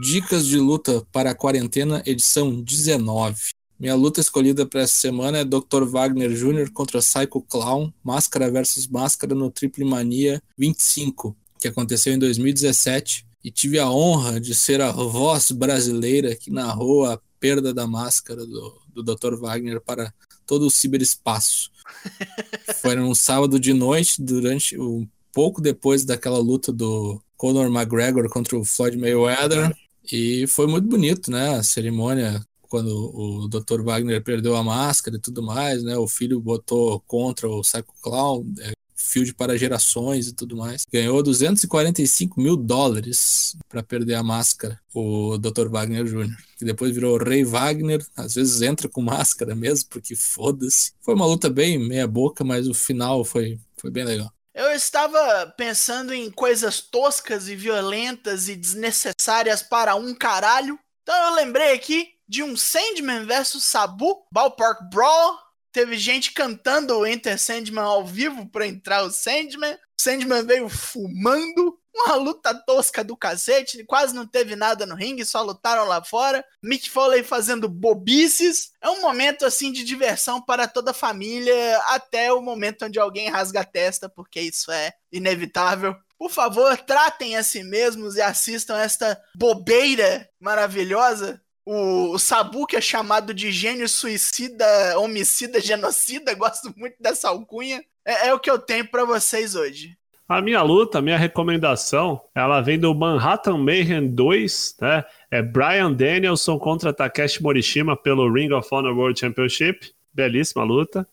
Dicas 0.00 0.46
de 0.46 0.58
luta 0.58 1.02
para 1.10 1.30
a 1.30 1.34
quarentena, 1.34 2.02
edição 2.06 2.62
19. 2.62 3.59
Minha 3.80 3.94
luta 3.94 4.20
escolhida 4.20 4.66
para 4.66 4.82
essa 4.82 4.92
semana 4.92 5.38
é 5.38 5.44
Dr. 5.44 5.84
Wagner 5.86 6.30
Jr. 6.30 6.70
contra 6.70 7.00
Psycho 7.00 7.40
Clown, 7.40 7.90
Máscara 8.04 8.50
versus 8.50 8.86
Máscara 8.86 9.34
no 9.34 9.50
Triple 9.50 9.86
Mania 9.86 10.42
25, 10.58 11.34
que 11.58 11.66
aconteceu 11.66 12.12
em 12.12 12.18
2017. 12.18 13.26
E 13.42 13.50
tive 13.50 13.78
a 13.78 13.90
honra 13.90 14.38
de 14.38 14.54
ser 14.54 14.82
a 14.82 14.92
voz 14.92 15.50
brasileira 15.50 16.36
que 16.36 16.50
narrou 16.50 17.06
a 17.06 17.18
perda 17.40 17.72
da 17.72 17.86
máscara 17.86 18.44
do, 18.44 18.78
do 18.92 19.02
Dr. 19.02 19.34
Wagner 19.36 19.80
para 19.80 20.12
todo 20.44 20.66
o 20.66 20.70
ciberespaço. 20.70 21.70
Foi 22.82 23.00
um 23.00 23.14
sábado 23.14 23.58
de 23.58 23.72
noite, 23.72 24.20
durante 24.20 24.78
um 24.78 25.08
pouco 25.32 25.58
depois 25.62 26.04
daquela 26.04 26.38
luta 26.38 26.70
do 26.70 27.18
Conor 27.34 27.68
McGregor 27.68 28.28
contra 28.28 28.58
o 28.58 28.64
Floyd 28.64 28.98
Mayweather. 28.98 29.74
E 30.12 30.46
foi 30.48 30.66
muito 30.66 30.88
bonito, 30.88 31.30
né? 31.30 31.54
A 31.54 31.62
cerimônia 31.62 32.44
quando 32.70 32.88
o 32.88 33.48
Dr. 33.48 33.82
Wagner 33.82 34.22
perdeu 34.22 34.54
a 34.54 34.62
máscara 34.62 35.16
e 35.16 35.20
tudo 35.20 35.42
mais, 35.42 35.82
né? 35.82 35.96
O 35.98 36.06
filho 36.06 36.40
botou 36.40 37.00
contra 37.00 37.48
o 37.48 37.60
Psycho 37.62 37.92
Clown, 38.00 38.46
é, 38.60 38.72
field 38.94 39.34
para 39.34 39.58
gerações 39.58 40.28
e 40.28 40.32
tudo 40.32 40.56
mais. 40.56 40.86
Ganhou 40.90 41.20
245 41.20 42.40
mil 42.40 42.56
dólares 42.56 43.56
para 43.68 43.82
perder 43.82 44.14
a 44.14 44.22
máscara, 44.22 44.80
o 44.94 45.36
Dr. 45.36 45.68
Wagner 45.68 46.04
Jr., 46.04 46.36
que 46.56 46.64
depois 46.64 46.94
virou 46.94 47.18
Rei 47.18 47.44
Wagner, 47.44 48.06
às 48.16 48.36
vezes 48.36 48.62
entra 48.62 48.88
com 48.88 49.02
máscara 49.02 49.54
mesmo, 49.54 49.88
porque 49.90 50.14
foda-se. 50.14 50.92
Foi 51.00 51.14
uma 51.14 51.26
luta 51.26 51.50
bem 51.50 51.76
meia 51.76 52.06
boca, 52.06 52.44
mas 52.44 52.68
o 52.68 52.74
final 52.74 53.24
foi, 53.24 53.58
foi 53.76 53.90
bem 53.90 54.04
legal. 54.04 54.32
Eu 54.54 54.70
estava 54.72 55.52
pensando 55.56 56.12
em 56.12 56.30
coisas 56.30 56.80
toscas 56.80 57.48
e 57.48 57.56
violentas 57.56 58.48
e 58.48 58.54
desnecessárias 58.54 59.62
para 59.62 59.94
um 59.96 60.14
caralho. 60.14 60.78
Então 61.02 61.14
eu 61.26 61.34
lembrei 61.34 61.72
aqui 61.72 62.08
de 62.28 62.42
um 62.42 62.56
Sandman 62.56 63.24
versus 63.24 63.64
Sabu, 63.64 64.24
Ballpark 64.32 64.88
Brawl. 64.90 65.38
Teve 65.72 65.96
gente 65.96 66.32
cantando 66.32 66.96
o 66.96 67.06
Enter 67.06 67.38
Sandman 67.38 67.84
ao 67.84 68.04
vivo 68.04 68.48
para 68.48 68.66
entrar 68.66 69.02
o 69.02 69.10
Sandman. 69.10 69.74
O 69.74 70.02
Sandman 70.02 70.44
veio 70.44 70.68
fumando 70.68 71.78
uma 71.92 72.14
luta 72.14 72.54
tosca 72.54 73.02
do 73.04 73.16
cacete, 73.16 73.84
quase 73.84 74.14
não 74.14 74.26
teve 74.26 74.56
nada 74.56 74.86
no 74.86 74.94
ringue, 74.94 75.24
só 75.24 75.42
lutaram 75.42 75.84
lá 75.84 76.02
fora. 76.02 76.44
Mick 76.62 76.88
Foley 76.88 77.22
fazendo 77.22 77.68
bobices. 77.68 78.72
É 78.80 78.88
um 78.88 79.02
momento 79.02 79.44
assim 79.44 79.72
de 79.72 79.84
diversão 79.84 80.40
para 80.40 80.66
toda 80.66 80.92
a 80.92 80.94
família, 80.94 81.78
até 81.88 82.32
o 82.32 82.40
momento 82.40 82.84
onde 82.84 82.98
alguém 82.98 83.28
rasga 83.28 83.60
a 83.60 83.64
testa, 83.64 84.08
porque 84.08 84.40
isso 84.40 84.70
é 84.70 84.92
inevitável. 85.12 85.96
Por 86.20 86.30
favor, 86.30 86.76
tratem 86.76 87.34
a 87.34 87.42
si 87.42 87.64
mesmos 87.64 88.16
e 88.16 88.20
assistam 88.20 88.76
esta 88.76 89.18
bobeira 89.34 90.28
maravilhosa. 90.38 91.40
O, 91.64 92.10
o 92.10 92.18
Sabu, 92.18 92.66
que 92.66 92.76
é 92.76 92.80
chamado 92.80 93.32
de 93.32 93.50
gênio 93.50 93.88
suicida, 93.88 94.66
homicida, 94.98 95.58
genocida, 95.58 96.34
gosto 96.36 96.74
muito 96.76 96.96
dessa 97.00 97.30
alcunha. 97.30 97.82
É, 98.04 98.28
é 98.28 98.34
o 98.34 98.38
que 98.38 98.50
eu 98.50 98.58
tenho 98.58 98.86
para 98.86 99.06
vocês 99.06 99.54
hoje. 99.54 99.96
A 100.28 100.42
minha 100.42 100.60
luta, 100.60 100.98
a 100.98 101.02
minha 101.02 101.16
recomendação, 101.16 102.20
ela 102.34 102.60
vem 102.60 102.78
do 102.78 102.94
Manhattan 102.94 103.56
Mayhem 103.56 104.06
2, 104.06 104.76
né? 104.78 105.04
É 105.30 105.40
Brian 105.40 105.90
Danielson 105.90 106.58
contra 106.58 106.92
Takeshi 106.92 107.42
Morishima 107.42 107.96
pelo 107.96 108.30
Ring 108.30 108.52
of 108.52 108.68
Honor 108.70 108.94
World 108.94 109.18
Championship. 109.18 109.90
Belíssima 110.12 110.64
luta. 110.64 111.08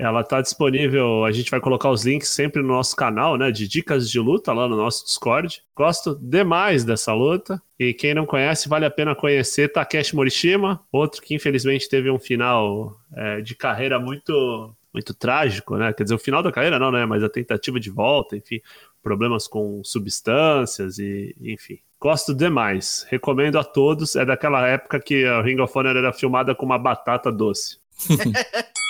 Ela 0.00 0.24
tá 0.24 0.40
disponível, 0.40 1.26
a 1.26 1.30
gente 1.30 1.50
vai 1.50 1.60
colocar 1.60 1.90
os 1.90 2.06
links 2.06 2.30
sempre 2.30 2.62
no 2.62 2.68
nosso 2.68 2.96
canal, 2.96 3.36
né, 3.36 3.50
de 3.50 3.68
dicas 3.68 4.10
de 4.10 4.18
luta 4.18 4.50
lá 4.50 4.66
no 4.66 4.74
nosso 4.74 5.04
Discord. 5.04 5.62
Gosto 5.76 6.18
demais 6.18 6.84
dessa 6.84 7.12
luta. 7.12 7.60
E 7.78 7.92
quem 7.92 8.14
não 8.14 8.24
conhece, 8.24 8.66
vale 8.66 8.86
a 8.86 8.90
pena 8.90 9.14
conhecer 9.14 9.68
Takeshi 9.68 10.16
Morishima, 10.16 10.80
outro 10.90 11.20
que 11.20 11.34
infelizmente 11.34 11.86
teve 11.86 12.10
um 12.10 12.18
final 12.18 12.96
é, 13.14 13.42
de 13.42 13.54
carreira 13.54 13.98
muito 14.00 14.74
muito 14.92 15.14
trágico, 15.14 15.76
né? 15.76 15.92
Quer 15.92 16.02
dizer, 16.02 16.14
o 16.16 16.18
final 16.18 16.42
da 16.42 16.50
carreira 16.50 16.78
não, 16.78 16.90
né? 16.90 17.04
Mas 17.04 17.22
a 17.22 17.28
tentativa 17.28 17.78
de 17.78 17.90
volta, 17.90 18.36
enfim, 18.36 18.60
problemas 19.02 19.46
com 19.46 19.84
substâncias 19.84 20.98
e, 20.98 21.36
enfim. 21.40 21.78
Gosto 22.00 22.34
demais. 22.34 23.06
Recomendo 23.08 23.58
a 23.58 23.62
todos. 23.62 24.16
É 24.16 24.24
daquela 24.24 24.66
época 24.66 24.98
que 24.98 25.26
a 25.26 25.42
Ring 25.42 25.60
of 25.60 25.72
Honor 25.78 25.96
era 25.96 26.12
filmada 26.12 26.54
com 26.54 26.66
uma 26.66 26.78
batata 26.78 27.30
doce. 27.30 27.78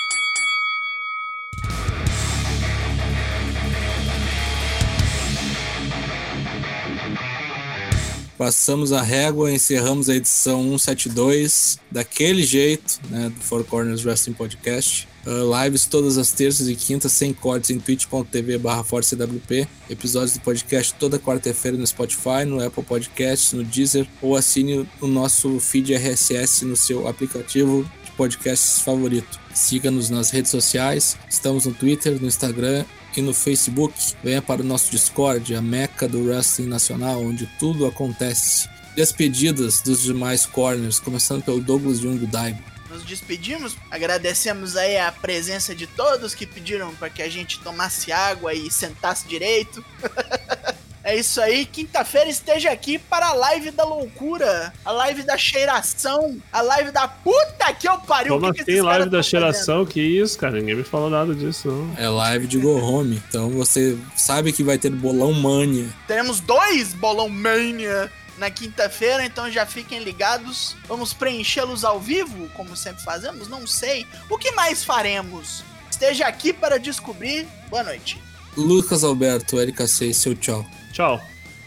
Passamos 8.40 8.90
a 8.90 9.02
régua, 9.02 9.52
encerramos 9.52 10.08
a 10.08 10.16
edição 10.16 10.62
172 10.62 11.78
daquele 11.90 12.42
jeito, 12.42 12.98
né, 13.10 13.28
do 13.28 13.38
Four 13.38 13.64
Corners 13.64 14.02
Wrestling 14.02 14.32
Podcast. 14.32 15.06
Uh, 15.26 15.62
lives 15.62 15.84
todas 15.84 16.16
as 16.16 16.32
terças 16.32 16.66
e 16.66 16.74
quintas, 16.74 17.12
sem 17.12 17.34
cortes, 17.34 17.68
em 17.68 17.78
twitch.tv 17.78 18.56
barra 18.56 18.82
ForceWP. 18.82 19.68
Episódios 19.90 20.32
do 20.32 20.40
podcast 20.40 20.94
toda 20.94 21.18
quarta-feira 21.18 21.76
no 21.76 21.86
Spotify, 21.86 22.46
no 22.46 22.64
Apple 22.64 22.82
Podcasts, 22.82 23.52
no 23.52 23.62
Deezer, 23.62 24.08
ou 24.22 24.34
assine 24.34 24.88
o 25.02 25.06
nosso 25.06 25.60
feed 25.60 25.92
RSS 25.92 26.64
no 26.64 26.78
seu 26.78 27.06
aplicativo 27.06 27.82
de 28.02 28.10
podcasts 28.12 28.80
favorito. 28.80 29.38
Siga-nos 29.52 30.08
nas 30.08 30.30
redes 30.30 30.50
sociais, 30.50 31.14
estamos 31.28 31.66
no 31.66 31.74
Twitter, 31.74 32.18
no 32.18 32.26
Instagram 32.26 32.86
e 33.16 33.22
no 33.22 33.34
Facebook. 33.34 33.94
Venha 34.22 34.42
para 34.42 34.60
o 34.62 34.64
nosso 34.64 34.90
Discord, 34.90 35.54
a 35.54 35.62
meca 35.62 36.08
do 36.08 36.24
wrestling 36.24 36.68
nacional, 36.68 37.22
onde 37.22 37.46
tudo 37.58 37.86
acontece. 37.86 38.68
Despedidas 38.94 39.80
dos 39.80 40.02
demais 40.02 40.46
corners, 40.46 40.98
começando 40.98 41.42
pelo 41.42 41.60
Douglas 41.60 42.00
Jung 42.00 42.24
Daigo. 42.26 42.62
Nos 42.90 43.04
despedimos, 43.04 43.76
agradecemos 43.88 44.76
aí 44.76 44.98
a 44.98 45.12
presença 45.12 45.74
de 45.74 45.86
todos 45.86 46.34
que 46.34 46.44
pediram 46.44 46.92
para 46.96 47.08
que 47.08 47.22
a 47.22 47.28
gente 47.28 47.60
tomasse 47.60 48.10
água 48.10 48.52
e 48.52 48.68
sentasse 48.70 49.28
direito. 49.28 49.84
É 51.02 51.16
isso 51.16 51.40
aí, 51.40 51.64
quinta-feira 51.64 52.28
esteja 52.28 52.70
aqui 52.70 52.98
para 52.98 53.28
a 53.28 53.32
live 53.32 53.70
da 53.70 53.84
loucura, 53.84 54.72
a 54.84 54.92
live 54.92 55.22
da 55.22 55.38
cheiração, 55.38 56.40
a 56.52 56.60
live 56.60 56.90
da 56.90 57.08
puta 57.08 57.72
que 57.72 57.88
eu 57.88 57.98
pariu. 57.98 58.38
Como 58.38 58.52
que 58.52 58.60
assim, 58.60 58.80
live 58.82 59.08
da 59.08 59.22
cheiração? 59.22 59.78
Fazendo? 59.78 59.92
Que 59.92 60.00
isso, 60.00 60.38
cara? 60.38 60.58
Ninguém 60.58 60.76
me 60.76 60.84
falou 60.84 61.08
nada 61.08 61.34
disso, 61.34 61.68
não. 61.68 61.94
É 61.96 62.06
live 62.06 62.46
de 62.46 62.58
Go 62.58 62.78
Home, 62.78 63.22
então 63.28 63.50
você 63.50 63.96
sabe 64.14 64.52
que 64.52 64.62
vai 64.62 64.76
ter 64.76 64.90
bolão 64.90 65.32
mania. 65.32 65.88
Teremos 66.06 66.38
dois 66.40 66.92
bolão 66.92 67.30
mania 67.30 68.12
na 68.36 68.50
quinta-feira, 68.50 69.24
então 69.24 69.50
já 69.50 69.64
fiquem 69.64 70.00
ligados. 70.00 70.76
Vamos 70.86 71.14
preenchê-los 71.14 71.82
ao 71.82 71.98
vivo, 71.98 72.48
como 72.50 72.76
sempre 72.76 73.02
fazemos? 73.02 73.48
Não 73.48 73.66
sei. 73.66 74.06
O 74.28 74.36
que 74.36 74.52
mais 74.52 74.84
faremos? 74.84 75.64
Esteja 75.90 76.26
aqui 76.26 76.52
para 76.52 76.78
descobrir. 76.78 77.46
Boa 77.68 77.84
noite. 77.84 78.20
Lucas 78.56 79.04
Alberto, 79.04 79.60
LKC, 79.60 80.12
seu 80.12 80.34
tchau. 80.34 80.66
Tchau. 80.92 81.20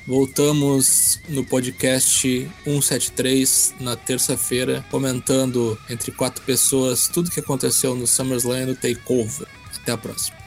Voltamos 0.05 1.21
no 1.29 1.45
podcast 1.45 2.49
173 2.65 3.75
na 3.79 3.95
terça-feira, 3.95 4.83
comentando 4.91 5.79
entre 5.89 6.11
quatro 6.11 6.43
pessoas 6.43 7.07
tudo 7.07 7.31
que 7.31 7.39
aconteceu 7.39 7.95
no 7.95 8.05
SummerSlam 8.05 8.63
e 8.63 8.65
no 8.65 8.75
Takeover. 8.75 9.47
Até 9.81 9.93
a 9.93 9.97
próxima. 9.97 10.37